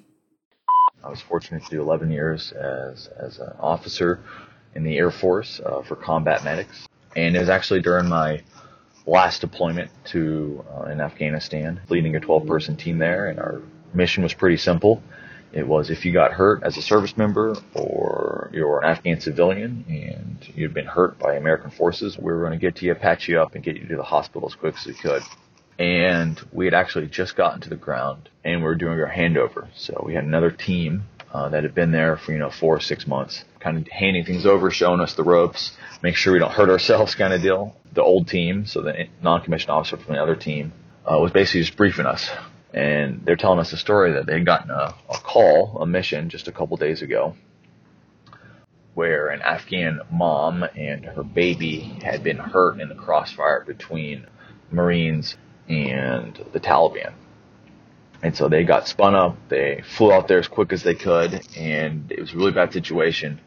I 1.04 1.08
was 1.08 1.20
fortunate 1.20 1.64
to 1.64 1.70
do 1.70 1.82
11 1.82 2.10
years 2.10 2.52
as, 2.52 3.08
as 3.18 3.38
an 3.38 3.52
officer 3.58 4.20
in 4.74 4.84
the 4.84 4.96
Air 4.96 5.10
Force 5.10 5.60
uh, 5.64 5.82
for 5.82 5.96
combat 5.96 6.44
medics. 6.44 6.86
And 7.14 7.36
it 7.36 7.40
was 7.40 7.48
actually 7.48 7.82
during 7.82 8.08
my 8.08 8.42
last 9.06 9.40
deployment 9.40 9.90
to 10.06 10.64
uh, 10.74 10.84
in 10.84 11.00
Afghanistan, 11.00 11.80
leading 11.88 12.16
a 12.16 12.20
12 12.20 12.46
person 12.46 12.76
team 12.76 12.98
there. 12.98 13.28
And 13.28 13.38
our 13.38 13.60
mission 13.94 14.22
was 14.22 14.32
pretty 14.32 14.56
simple. 14.56 15.02
It 15.52 15.66
was 15.66 15.90
if 15.90 16.06
you 16.06 16.12
got 16.12 16.32
hurt 16.32 16.62
as 16.62 16.78
a 16.78 16.82
service 16.82 17.16
member 17.16 17.54
or 17.74 18.50
you're 18.54 18.80
an 18.80 18.88
Afghan 18.88 19.20
civilian 19.20 19.84
and 19.86 20.48
you'd 20.56 20.72
been 20.72 20.86
hurt 20.86 21.18
by 21.18 21.34
American 21.34 21.70
forces, 21.70 22.16
we 22.16 22.32
were 22.32 22.40
going 22.40 22.52
to 22.52 22.58
get 22.58 22.76
to 22.76 22.86
you, 22.86 22.94
patch 22.94 23.28
you 23.28 23.40
up, 23.40 23.54
and 23.54 23.62
get 23.62 23.76
you 23.76 23.86
to 23.88 23.96
the 23.96 24.02
hospital 24.02 24.48
as 24.48 24.54
quick 24.54 24.76
as 24.78 24.86
we 24.86 24.94
could. 24.94 25.22
And 25.78 26.40
we 26.52 26.64
had 26.64 26.74
actually 26.74 27.06
just 27.06 27.36
gotten 27.36 27.60
to 27.62 27.68
the 27.68 27.76
ground 27.76 28.30
and 28.44 28.60
we 28.60 28.64
were 28.64 28.74
doing 28.74 28.98
our 28.98 29.10
handover. 29.10 29.68
So 29.76 30.02
we 30.06 30.14
had 30.14 30.24
another 30.24 30.50
team 30.50 31.04
uh, 31.32 31.48
that 31.48 31.62
had 31.62 31.74
been 31.74 31.92
there 31.92 32.16
for 32.16 32.32
you 32.32 32.38
know 32.38 32.50
four 32.50 32.76
or 32.76 32.80
six 32.80 33.06
months, 33.06 33.44
kind 33.60 33.78
of 33.78 33.88
handing 33.88 34.24
things 34.24 34.44
over, 34.46 34.70
showing 34.70 35.00
us 35.00 35.14
the 35.14 35.22
ropes, 35.22 35.72
make 36.02 36.14
sure 36.14 36.32
we 36.32 36.38
don't 36.38 36.52
hurt 36.52 36.68
ourselves, 36.68 37.14
kind 37.14 37.32
of 37.32 37.40
deal. 37.40 37.74
The 37.92 38.02
old 38.02 38.28
team, 38.28 38.66
so 38.66 38.82
the 38.82 39.06
non-commissioned 39.22 39.70
officer 39.70 39.96
from 39.96 40.14
the 40.14 40.22
other 40.22 40.36
team, 40.36 40.72
uh, 41.10 41.18
was 41.18 41.32
basically 41.32 41.62
just 41.62 41.76
briefing 41.76 42.06
us, 42.06 42.30
and 42.74 43.22
they're 43.24 43.36
telling 43.36 43.58
us 43.58 43.72
a 43.72 43.76
story 43.76 44.12
that 44.12 44.26
they 44.26 44.34
had 44.34 44.46
gotten 44.46 44.70
a, 44.70 44.94
a 45.08 45.18
call, 45.18 45.78
a 45.80 45.86
mission, 45.86 46.28
just 46.28 46.48
a 46.48 46.52
couple 46.52 46.76
days 46.76 47.02
ago, 47.02 47.34
where 48.94 49.28
an 49.28 49.40
Afghan 49.40 50.00
mom 50.10 50.64
and 50.76 51.04
her 51.04 51.22
baby 51.22 51.80
had 52.02 52.22
been 52.22 52.38
hurt 52.38 52.78
in 52.78 52.88
the 52.88 52.94
crossfire 52.94 53.64
between 53.66 54.26
Marines 54.70 55.36
and 55.68 56.44
the 56.52 56.60
Taliban 56.60 57.14
and 58.22 58.36
so 58.36 58.48
they 58.48 58.64
got 58.64 58.86
spun 58.88 59.14
up. 59.14 59.36
They 59.48 59.82
flew 59.96 60.12
out 60.12 60.28
there 60.28 60.38
as 60.38 60.48
quick 60.48 60.72
as 60.72 60.82
they 60.82 60.94
could, 60.94 61.46
and 61.56 62.10
it 62.10 62.20
was 62.20 62.32
a 62.32 62.36
really 62.36 62.52
bad 62.52 62.72
situation. 62.72 63.40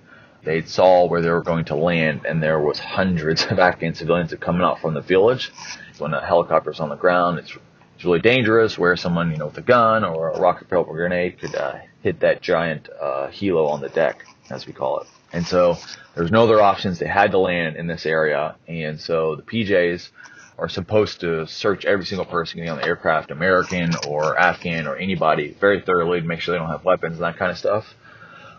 They 0.43 0.61
saw 0.63 1.07
where 1.07 1.21
they 1.21 1.29
were 1.29 1.41
going 1.41 1.65
to 1.65 1.75
land, 1.75 2.25
and 2.25 2.41
there 2.43 2.59
was 2.59 2.77
hundreds 2.79 3.45
of 3.45 3.57
Afghan 3.59 3.95
civilians 3.95 4.33
coming 4.39 4.61
out 4.61 4.79
from 4.79 4.93
the 4.93 5.01
village. 5.01 5.51
When 5.97 6.13
a 6.13 6.25
helicopter's 6.25 6.79
on 6.79 6.89
the 6.89 6.95
ground, 6.95 7.39
it's 7.39 7.55
it's 7.95 8.03
really 8.03 8.19
dangerous. 8.19 8.77
Where 8.77 8.95
someone, 8.97 9.31
you 9.31 9.37
know, 9.37 9.47
with 9.47 9.57
a 9.57 9.61
gun 9.61 10.03
or 10.03 10.31
a 10.31 10.39
rocket 10.39 10.67
propelled 10.67 10.87
grenade 10.87 11.39
could 11.39 11.55
uh, 11.55 11.75
hit 12.03 12.19
that 12.19 12.41
giant 12.41 12.89
uh, 13.01 13.27
helo 13.31 13.69
on 13.69 13.81
the 13.81 13.89
deck. 13.89 14.25
as 14.49 14.67
we 14.67 14.73
call 14.73 14.99
it. 14.99 15.07
And 15.33 15.45
so 15.45 15.77
there's 16.15 16.31
no 16.31 16.43
other 16.43 16.61
options. 16.61 16.99
They 16.99 17.07
had 17.07 17.31
to 17.31 17.39
land 17.39 17.77
in 17.77 17.87
this 17.87 18.05
area. 18.05 18.55
And 18.67 18.99
so 18.99 19.35
the 19.35 19.43
PJs 19.43 20.09
are 20.57 20.69
supposed 20.69 21.19
to 21.21 21.45
search 21.47 21.85
every 21.85 22.05
single 22.05 22.25
person 22.25 22.67
on 22.67 22.77
the 22.77 22.85
aircraft, 22.85 23.31
American 23.31 23.91
or 24.07 24.39
Afghan 24.39 24.87
or 24.87 24.95
anybody, 24.95 25.55
very 25.59 25.81
thoroughly 25.81 26.21
to 26.21 26.27
make 26.27 26.39
sure 26.39 26.53
they 26.53 26.59
don't 26.59 26.69
have 26.69 26.85
weapons 26.85 27.15
and 27.15 27.23
that 27.23 27.37
kind 27.37 27.51
of 27.51 27.57
stuff. 27.57 27.93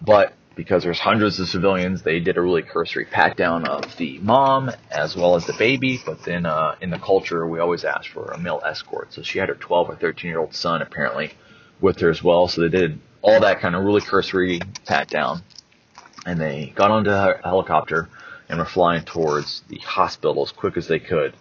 But 0.03 0.34
because 0.57 0.82
there's 0.82 0.99
hundreds 0.99 1.38
of 1.38 1.49
civilians, 1.49 2.03
they 2.03 2.20
did 2.20 2.36
a 2.36 2.40
really 2.40 2.62
cursory 2.62 3.05
pat 3.05 3.36
down 3.36 3.66
of 3.66 3.97
the 3.97 4.18
mom 4.18 4.70
as 4.90 5.14
well 5.14 5.36
as 5.36 5.47
the 5.47 5.55
baby. 5.55 6.01
But 6.05 6.22
then 6.24 6.47
uh, 6.47 6.76
in 6.80 6.90
the 6.90 6.99
culture, 6.99 7.47
we 7.47 7.61
always 7.61 7.84
ask 7.84 8.11
for 8.11 8.26
a 8.32 8.38
male 8.38 8.62
escort. 8.64 9.12
So 9.12 9.22
she 9.22 9.38
had 9.38 9.49
her 9.49 9.55
12 9.55 9.90
or 9.90 9.97
13 9.97 10.30
year 10.30 10.40
old 10.40 10.55
son 10.55 10.82
apparently 10.82 11.32
with 11.80 12.01
her 12.01 12.11
as 12.11 12.22
well. 12.22 12.49
So 12.49 12.62
they 12.62 12.68
did 12.68 12.99
all 13.22 13.40
that 13.40 13.61
kind 13.61 13.74
of 13.74 13.84
really 13.84 14.01
cursory 14.01 14.61
pat 14.86 15.09
down. 15.09 15.42
And 16.24 16.40
they 16.40 16.72
got 16.74 16.90
onto 16.90 17.11
a 17.11 17.38
helicopter 17.44 18.09
and 18.49 18.59
were 18.59 18.64
flying 18.64 19.05
towards 19.05 19.62
the 19.68 19.78
hospital 19.78 20.42
as 20.42 20.53
quick 20.53 20.76
as 20.76 20.88
they 20.88 20.99
could. 20.99 21.34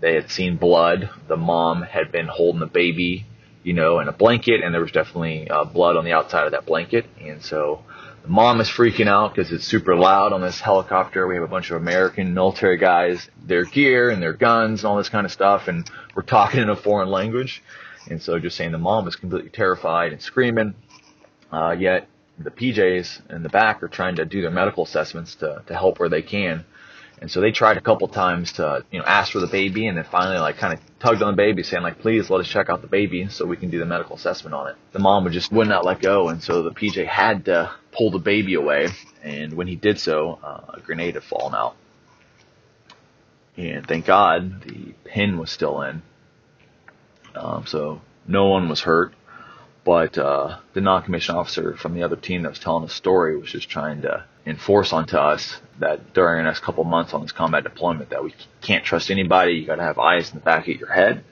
They 0.00 0.14
had 0.14 0.30
seen 0.30 0.56
blood. 0.56 1.10
The 1.28 1.36
mom 1.36 1.82
had 1.82 2.12
been 2.12 2.26
holding 2.26 2.60
the 2.60 2.66
baby, 2.66 3.26
you 3.62 3.72
know, 3.72 4.00
in 4.00 4.08
a 4.08 4.12
blanket, 4.12 4.62
and 4.62 4.74
there 4.74 4.82
was 4.82 4.92
definitely 4.92 5.48
uh, 5.48 5.64
blood 5.64 5.96
on 5.96 6.04
the 6.04 6.12
outside 6.12 6.46
of 6.46 6.52
that 6.52 6.66
blanket. 6.66 7.06
And 7.20 7.42
so 7.42 7.82
the 8.22 8.28
mom 8.28 8.60
is 8.60 8.68
freaking 8.68 9.08
out 9.08 9.34
because 9.34 9.52
it's 9.52 9.64
super 9.64 9.96
loud 9.96 10.32
on 10.32 10.42
this 10.42 10.60
helicopter. 10.60 11.26
We 11.26 11.36
have 11.36 11.44
a 11.44 11.48
bunch 11.48 11.70
of 11.70 11.76
American 11.76 12.34
military 12.34 12.76
guys, 12.76 13.30
their 13.42 13.64
gear 13.64 14.10
and 14.10 14.20
their 14.20 14.32
guns 14.32 14.80
and 14.80 14.90
all 14.90 14.96
this 14.96 15.08
kind 15.08 15.24
of 15.24 15.32
stuff, 15.32 15.68
and 15.68 15.88
we're 16.14 16.22
talking 16.22 16.60
in 16.60 16.68
a 16.68 16.76
foreign 16.76 17.08
language. 17.08 17.62
And 18.10 18.22
so 18.22 18.38
just 18.38 18.56
saying 18.56 18.72
the 18.72 18.78
mom 18.78 19.08
is 19.08 19.16
completely 19.16 19.50
terrified 19.50 20.12
and 20.12 20.20
screaming. 20.20 20.74
Uh, 21.50 21.76
yet 21.78 22.08
the 22.38 22.50
PJs 22.50 23.30
in 23.30 23.42
the 23.42 23.48
back 23.48 23.82
are 23.82 23.88
trying 23.88 24.16
to 24.16 24.24
do 24.24 24.42
their 24.42 24.50
medical 24.50 24.84
assessments 24.84 25.36
to, 25.36 25.62
to 25.66 25.74
help 25.74 25.98
where 25.98 26.08
they 26.08 26.22
can. 26.22 26.64
And 27.20 27.30
so 27.30 27.40
they 27.40 27.50
tried 27.50 27.78
a 27.78 27.80
couple 27.80 28.08
times 28.08 28.52
to, 28.52 28.84
you 28.90 28.98
know, 28.98 29.04
ask 29.06 29.32
for 29.32 29.40
the 29.40 29.46
baby 29.46 29.86
and 29.86 29.96
then 29.96 30.04
finally 30.04 30.38
like 30.38 30.58
kind 30.58 30.74
of 30.74 30.80
tugged 31.00 31.22
on 31.22 31.32
the 31.32 31.36
baby 31.36 31.62
saying 31.62 31.82
like, 31.82 31.98
please 31.98 32.28
let 32.28 32.40
us 32.40 32.48
check 32.48 32.68
out 32.68 32.82
the 32.82 32.88
baby 32.88 33.28
so 33.30 33.46
we 33.46 33.56
can 33.56 33.70
do 33.70 33.78
the 33.78 33.86
medical 33.86 34.16
assessment 34.16 34.54
on 34.54 34.68
it. 34.68 34.76
The 34.92 34.98
mom 34.98 35.24
would 35.24 35.32
just 35.32 35.50
would 35.50 35.68
not 35.68 35.84
let 35.84 36.00
go. 36.00 36.28
And 36.28 36.42
so 36.42 36.62
the 36.62 36.72
PJ 36.72 37.06
had 37.06 37.46
to 37.46 37.72
pull 37.92 38.10
the 38.10 38.18
baby 38.18 38.54
away. 38.54 38.88
And 39.22 39.54
when 39.54 39.66
he 39.66 39.76
did 39.76 39.98
so, 39.98 40.38
uh, 40.42 40.74
a 40.74 40.80
grenade 40.80 41.14
had 41.14 41.24
fallen 41.24 41.54
out. 41.54 41.74
And 43.56 43.86
thank 43.86 44.04
God 44.04 44.62
the 44.62 44.92
pin 45.04 45.38
was 45.38 45.50
still 45.50 45.80
in. 45.82 46.02
Um, 47.34 47.64
so 47.66 48.02
no 48.28 48.46
one 48.46 48.68
was 48.68 48.80
hurt. 48.80 49.14
But 49.86 50.18
uh, 50.18 50.58
the 50.74 50.80
non-commissioned 50.80 51.38
officer 51.38 51.76
from 51.76 51.94
the 51.94 52.02
other 52.02 52.16
team 52.16 52.42
that 52.42 52.48
was 52.48 52.58
telling 52.58 52.84
the 52.84 52.92
story 52.92 53.38
was 53.38 53.52
just 53.52 53.70
trying 53.70 54.02
to 54.02 54.24
enforce 54.44 54.92
onto 54.92 55.16
us 55.16 55.60
that 55.78 56.12
during 56.12 56.38
the 56.38 56.48
next 56.48 56.64
couple 56.64 56.82
months 56.82 57.14
on 57.14 57.22
this 57.22 57.30
combat 57.30 57.62
deployment 57.62 58.10
that 58.10 58.24
we 58.24 58.34
can't 58.62 58.84
trust 58.84 59.12
anybody. 59.12 59.52
You 59.52 59.64
got 59.64 59.76
to 59.76 59.84
have 59.84 60.00
eyes 60.00 60.30
in 60.30 60.38
the 60.38 60.44
back 60.44 60.66
of 60.66 60.74
your 60.74 60.92
head. 60.92 61.22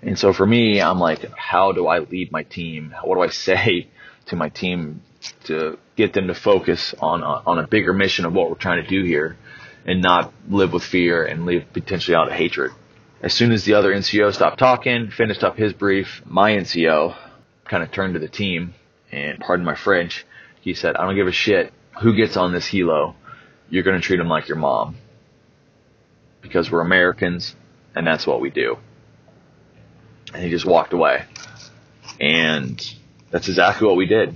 And 0.00 0.18
so 0.18 0.32
for 0.32 0.46
me, 0.46 0.80
I'm 0.80 0.98
like, 0.98 1.30
how 1.36 1.72
do 1.72 1.86
I 1.86 1.98
lead 1.98 2.32
my 2.32 2.42
team? 2.42 2.94
What 3.04 3.16
do 3.16 3.20
I 3.20 3.28
say 3.28 3.88
to 4.26 4.36
my 4.36 4.48
team 4.48 5.02
to 5.44 5.78
get 5.94 6.14
them 6.14 6.28
to 6.28 6.34
focus 6.34 6.94
on 7.00 7.22
a, 7.22 7.42
on 7.46 7.58
a 7.58 7.66
bigger 7.66 7.92
mission 7.92 8.24
of 8.24 8.32
what 8.32 8.48
we're 8.48 8.56
trying 8.56 8.82
to 8.82 8.88
do 8.88 9.04
here, 9.04 9.36
and 9.84 10.00
not 10.00 10.32
live 10.48 10.72
with 10.72 10.84
fear 10.84 11.22
and 11.22 11.44
live 11.44 11.64
potentially 11.74 12.14
out 12.14 12.28
of 12.28 12.32
hatred? 12.32 12.72
As 13.20 13.34
soon 13.34 13.52
as 13.52 13.64
the 13.64 13.74
other 13.74 13.92
NCO 13.92 14.32
stopped 14.32 14.58
talking, 14.58 15.10
finished 15.10 15.44
up 15.44 15.58
his 15.58 15.74
brief, 15.74 16.22
my 16.24 16.52
NCO 16.52 17.14
kind 17.72 17.82
of 17.82 17.90
turned 17.90 18.12
to 18.12 18.20
the 18.20 18.28
team 18.28 18.74
and 19.10 19.40
pardon 19.40 19.64
my 19.64 19.74
French, 19.74 20.26
he 20.60 20.74
said, 20.74 20.94
I 20.94 21.06
don't 21.06 21.16
give 21.16 21.26
a 21.26 21.32
shit 21.32 21.72
who 22.02 22.14
gets 22.14 22.36
on 22.36 22.52
this 22.52 22.68
helo. 22.68 23.14
You're 23.70 23.82
going 23.82 23.98
to 23.98 24.06
treat 24.06 24.18
them 24.18 24.28
like 24.28 24.46
your 24.46 24.58
mom. 24.58 24.96
Because 26.42 26.70
we're 26.70 26.82
Americans 26.82 27.56
and 27.94 28.06
that's 28.06 28.26
what 28.26 28.42
we 28.42 28.50
do. 28.50 28.76
And 30.34 30.44
he 30.44 30.50
just 30.50 30.66
walked 30.66 30.92
away. 30.92 31.24
And 32.20 32.78
that's 33.30 33.48
exactly 33.48 33.86
what 33.86 33.96
we 33.96 34.04
did. 34.04 34.34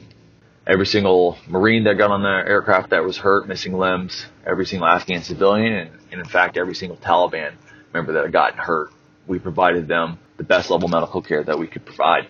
Every 0.67 0.87
single 0.87 1.37
Marine 1.47 1.85
that 1.85 1.99
got 1.99 2.11
on 2.11 2.23
the 2.23 2.29
aircraft 2.29 2.91
that 2.91 3.05
was 3.05 3.19
hurt, 3.19 3.47
missing 3.47 3.75
limbs, 3.75 4.25
every 4.47 4.65
single 4.65 4.89
Afghan 4.89 5.23
civilian, 5.23 5.75
and, 5.75 5.91
and 6.11 6.21
in 6.23 6.27
fact 6.27 6.57
every 6.57 6.75
single 6.75 6.97
Taliban 6.97 7.53
member 7.93 8.15
that 8.15 8.25
had 8.25 8.33
gotten 8.33 8.59
hurt, 8.59 8.89
we 9.27 9.39
provided 9.39 9.89
them 9.89 10.19
the 10.39 10.45
best 10.45 10.71
level 10.71 10.89
medical 10.89 11.21
care 11.21 11.45
that 11.45 11.59
we 11.59 11.67
could 11.67 11.85
provide 11.85 12.29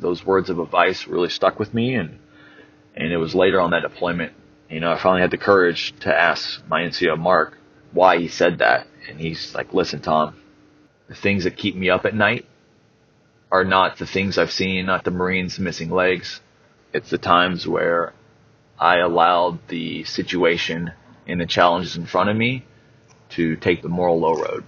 those 0.00 0.24
words 0.24 0.50
of 0.50 0.58
advice 0.58 1.06
really 1.06 1.28
stuck 1.28 1.58
with 1.58 1.74
me 1.74 1.94
and 1.94 2.18
and 2.98 3.12
it 3.12 3.16
was 3.16 3.34
later 3.34 3.60
on 3.60 3.70
that 3.70 3.82
deployment, 3.82 4.32
you 4.68 4.80
know, 4.80 4.90
I 4.90 4.98
finally 4.98 5.20
had 5.20 5.30
the 5.30 5.38
courage 5.38 5.94
to 6.00 6.14
ask 6.14 6.60
my 6.68 6.82
NCO 6.82 7.16
Mark 7.16 7.56
why 7.92 8.18
he 8.18 8.26
said 8.26 8.58
that. 8.58 8.88
And 9.08 9.20
he's 9.20 9.54
like, 9.54 9.72
listen, 9.72 10.00
Tom, 10.00 10.34
the 11.08 11.14
things 11.14 11.44
that 11.44 11.56
keep 11.56 11.76
me 11.76 11.90
up 11.90 12.04
at 12.04 12.14
night 12.14 12.44
are 13.52 13.64
not 13.64 13.98
the 13.98 14.06
things 14.06 14.36
I've 14.36 14.50
seen, 14.50 14.86
not 14.86 15.04
the 15.04 15.12
Marines 15.12 15.58
missing 15.60 15.90
legs. 15.90 16.40
It's 16.92 17.08
the 17.08 17.18
times 17.18 17.66
where 17.66 18.14
I 18.78 18.98
allowed 18.98 19.68
the 19.68 20.04
situation 20.04 20.92
and 21.26 21.40
the 21.40 21.46
challenges 21.46 21.96
in 21.96 22.06
front 22.06 22.30
of 22.30 22.36
me 22.36 22.64
to 23.30 23.56
take 23.56 23.82
the 23.82 23.88
moral 23.88 24.18
low 24.20 24.34
road. 24.34 24.64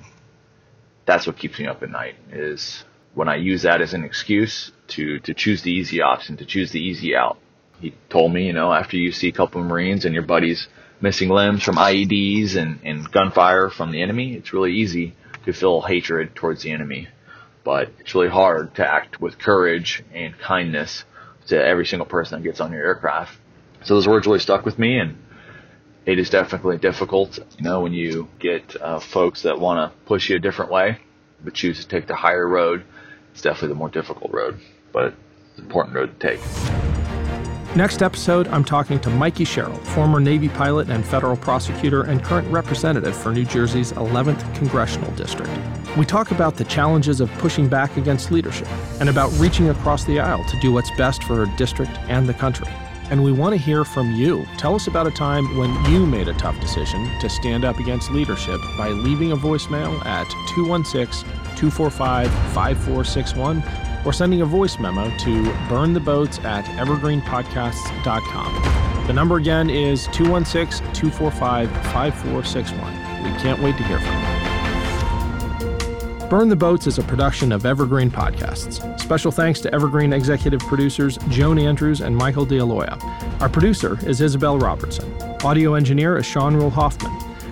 That's 1.04 1.26
what 1.26 1.36
keeps 1.36 1.58
me 1.58 1.66
up 1.66 1.82
at 1.82 1.90
night 1.90 2.14
is 2.30 2.84
when 3.14 3.28
I 3.28 3.36
use 3.36 3.62
that 3.62 3.80
as 3.80 3.94
an 3.94 4.04
excuse 4.04 4.72
to, 4.88 5.18
to 5.20 5.34
choose 5.34 5.62
the 5.62 5.72
easy 5.72 6.00
option, 6.00 6.36
to 6.38 6.44
choose 6.44 6.70
the 6.72 6.80
easy 6.80 7.16
out. 7.16 7.38
He 7.80 7.94
told 8.08 8.32
me, 8.32 8.46
you 8.46 8.52
know, 8.52 8.72
after 8.72 8.96
you 8.96 9.10
see 9.10 9.28
a 9.28 9.32
couple 9.32 9.60
of 9.60 9.66
Marines 9.66 10.04
and 10.04 10.14
your 10.14 10.22
buddies 10.22 10.68
missing 11.00 11.30
limbs 11.30 11.62
from 11.62 11.76
IEDs 11.76 12.56
and, 12.56 12.80
and 12.84 13.10
gunfire 13.10 13.70
from 13.70 13.90
the 13.90 14.02
enemy, 14.02 14.34
it's 14.34 14.52
really 14.52 14.74
easy 14.74 15.14
to 15.44 15.52
feel 15.52 15.80
hatred 15.80 16.34
towards 16.34 16.62
the 16.62 16.70
enemy. 16.70 17.08
But 17.64 17.90
it's 17.98 18.14
really 18.14 18.28
hard 18.28 18.74
to 18.76 18.86
act 18.86 19.20
with 19.20 19.38
courage 19.38 20.02
and 20.12 20.38
kindness 20.38 21.04
to 21.48 21.62
every 21.62 21.86
single 21.86 22.06
person 22.06 22.40
that 22.40 22.46
gets 22.46 22.60
on 22.60 22.72
your 22.72 22.84
aircraft. 22.84 23.38
So 23.84 23.94
those 23.94 24.06
words 24.06 24.26
really 24.26 24.38
stuck 24.40 24.64
with 24.64 24.78
me 24.78 24.98
and 24.98 25.16
it 26.06 26.18
is 26.18 26.30
definitely 26.30 26.78
difficult, 26.78 27.38
you 27.58 27.64
know, 27.64 27.80
when 27.80 27.92
you 27.92 28.28
get 28.38 28.80
uh, 28.80 29.00
folks 29.00 29.42
that 29.42 29.58
want 29.58 29.92
to 29.92 29.98
push 30.06 30.28
you 30.28 30.36
a 30.36 30.38
different 30.38 30.70
way, 30.70 30.98
but 31.42 31.54
choose 31.54 31.80
to 31.80 31.88
take 31.88 32.06
the 32.06 32.14
higher 32.14 32.46
road 32.46 32.84
it's 33.32 33.42
definitely 33.42 33.68
the 33.68 33.74
more 33.74 33.88
difficult 33.88 34.32
road, 34.32 34.60
but 34.92 35.14
it's 35.50 35.58
an 35.58 35.64
important 35.64 35.96
road 35.96 36.18
to 36.18 36.28
take. 36.28 36.40
Next 37.76 38.02
episode, 38.02 38.48
I'm 38.48 38.64
talking 38.64 38.98
to 38.98 39.10
Mikie 39.10 39.46
Sherrill, 39.46 39.76
former 39.76 40.18
Navy 40.18 40.48
pilot 40.48 40.90
and 40.90 41.04
federal 41.04 41.36
prosecutor 41.36 42.02
and 42.02 42.20
current 42.20 42.48
representative 42.48 43.16
for 43.16 43.30
New 43.30 43.44
Jersey's 43.44 43.92
11th 43.92 44.56
Congressional 44.56 45.08
District. 45.12 45.48
We 45.96 46.04
talk 46.04 46.32
about 46.32 46.56
the 46.56 46.64
challenges 46.64 47.20
of 47.20 47.30
pushing 47.34 47.68
back 47.68 47.96
against 47.96 48.32
leadership 48.32 48.66
and 48.98 49.08
about 49.08 49.30
reaching 49.38 49.68
across 49.68 50.04
the 50.04 50.18
aisle 50.18 50.44
to 50.46 50.58
do 50.58 50.72
what's 50.72 50.90
best 50.96 51.22
for 51.22 51.46
her 51.46 51.56
district 51.56 51.96
and 52.08 52.28
the 52.28 52.34
country. 52.34 52.66
And 53.10 53.24
we 53.24 53.32
want 53.32 53.52
to 53.52 53.56
hear 53.56 53.84
from 53.84 54.14
you. 54.14 54.46
Tell 54.56 54.74
us 54.74 54.86
about 54.86 55.06
a 55.06 55.10
time 55.10 55.56
when 55.56 55.92
you 55.92 56.06
made 56.06 56.28
a 56.28 56.34
tough 56.34 56.58
decision 56.60 57.10
to 57.20 57.28
stand 57.28 57.64
up 57.64 57.78
against 57.78 58.10
leadership 58.10 58.60
by 58.78 58.90
leaving 58.90 59.32
a 59.32 59.36
voicemail 59.36 60.04
at 60.06 60.28
216 60.54 61.28
245 61.56 62.30
5461 62.54 63.62
or 64.06 64.12
sending 64.12 64.42
a 64.42 64.46
voice 64.46 64.78
memo 64.78 65.10
to 65.18 65.42
burntheboats 65.68 66.42
at 66.44 66.64
evergreenpodcasts.com. 66.64 69.06
The 69.06 69.12
number 69.12 69.36
again 69.36 69.68
is 69.68 70.06
216 70.12 70.92
245 70.92 71.68
5461. 71.68 73.24
We 73.24 73.30
can't 73.40 73.60
wait 73.60 73.76
to 73.76 73.82
hear 73.82 73.98
from 73.98 74.22
you. 74.22 74.30
Burn 76.28 76.48
the 76.48 76.54
Boats 76.54 76.86
is 76.86 76.98
a 76.98 77.02
production 77.02 77.50
of 77.50 77.66
Evergreen 77.66 78.08
Podcasts. 78.08 78.99
Special 79.10 79.32
thanks 79.32 79.58
to 79.62 79.74
Evergreen 79.74 80.12
executive 80.12 80.60
producers 80.60 81.18
Joan 81.30 81.58
Andrews 81.58 82.00
and 82.00 82.16
Michael 82.16 82.44
D'Aloia. 82.44 82.96
Our 83.40 83.48
producer 83.48 83.98
is 84.06 84.20
Isabel 84.20 84.56
Robertson. 84.56 85.12
Audio 85.42 85.74
engineer 85.74 86.16
is 86.16 86.24
Sean 86.24 86.54
Rule 86.54 86.70
Hoffman. 86.70 87.10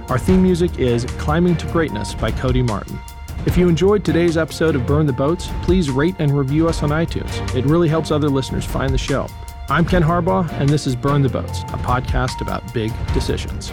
Our 0.09 0.21
theme 0.21 0.41
music 0.41 0.79
is 0.79 1.05
Climbing 1.19 1.57
to 1.57 1.67
Greatness 1.73 2.15
by 2.15 2.31
Cody 2.31 2.63
Martin. 2.63 2.97
If 3.45 3.57
you 3.57 3.69
enjoyed 3.69 4.05
today's 4.05 4.37
episode 4.37 4.77
of 4.77 4.87
Burn 4.87 5.07
the 5.07 5.13
Boats, 5.13 5.51
please 5.63 5.91
rate 5.91 6.15
and 6.21 6.31
review 6.31 6.69
us 6.69 6.85
on 6.85 6.91
iTunes. 6.91 7.57
It 7.57 7.65
really 7.65 7.89
helps 7.89 8.13
other 8.13 8.29
listeners 8.29 8.65
find 8.65 8.95
the 8.95 8.97
show. 8.99 9.27
I'm 9.69 9.85
Ken 9.85 10.05
Harbaugh, 10.05 10.49
and 10.61 10.69
this 10.69 10.87
is 10.87 10.95
Burn 10.95 11.23
the 11.23 11.29
Boats, 11.29 11.63
a 11.63 11.79
podcast 11.79 12.41
about 12.41 12.73
big 12.73 12.93
decisions. 13.15 13.73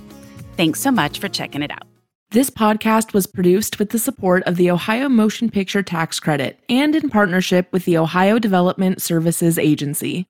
Thanks 0.57 0.79
so 0.81 0.91
much 0.91 1.19
for 1.19 1.29
checking 1.29 1.63
it 1.63 1.71
out. 1.71 1.87
This 2.31 2.49
podcast 2.49 3.13
was 3.13 3.27
produced 3.27 3.77
with 3.77 3.89
the 3.89 3.99
support 3.99 4.43
of 4.43 4.55
the 4.55 4.71
Ohio 4.71 5.09
Motion 5.09 5.49
Picture 5.49 5.83
Tax 5.83 6.17
Credit 6.17 6.57
and 6.69 6.95
in 6.95 7.09
partnership 7.09 7.67
with 7.73 7.83
the 7.83 7.97
Ohio 7.97 8.39
Development 8.39 9.01
Services 9.01 9.59
Agency. 9.59 10.27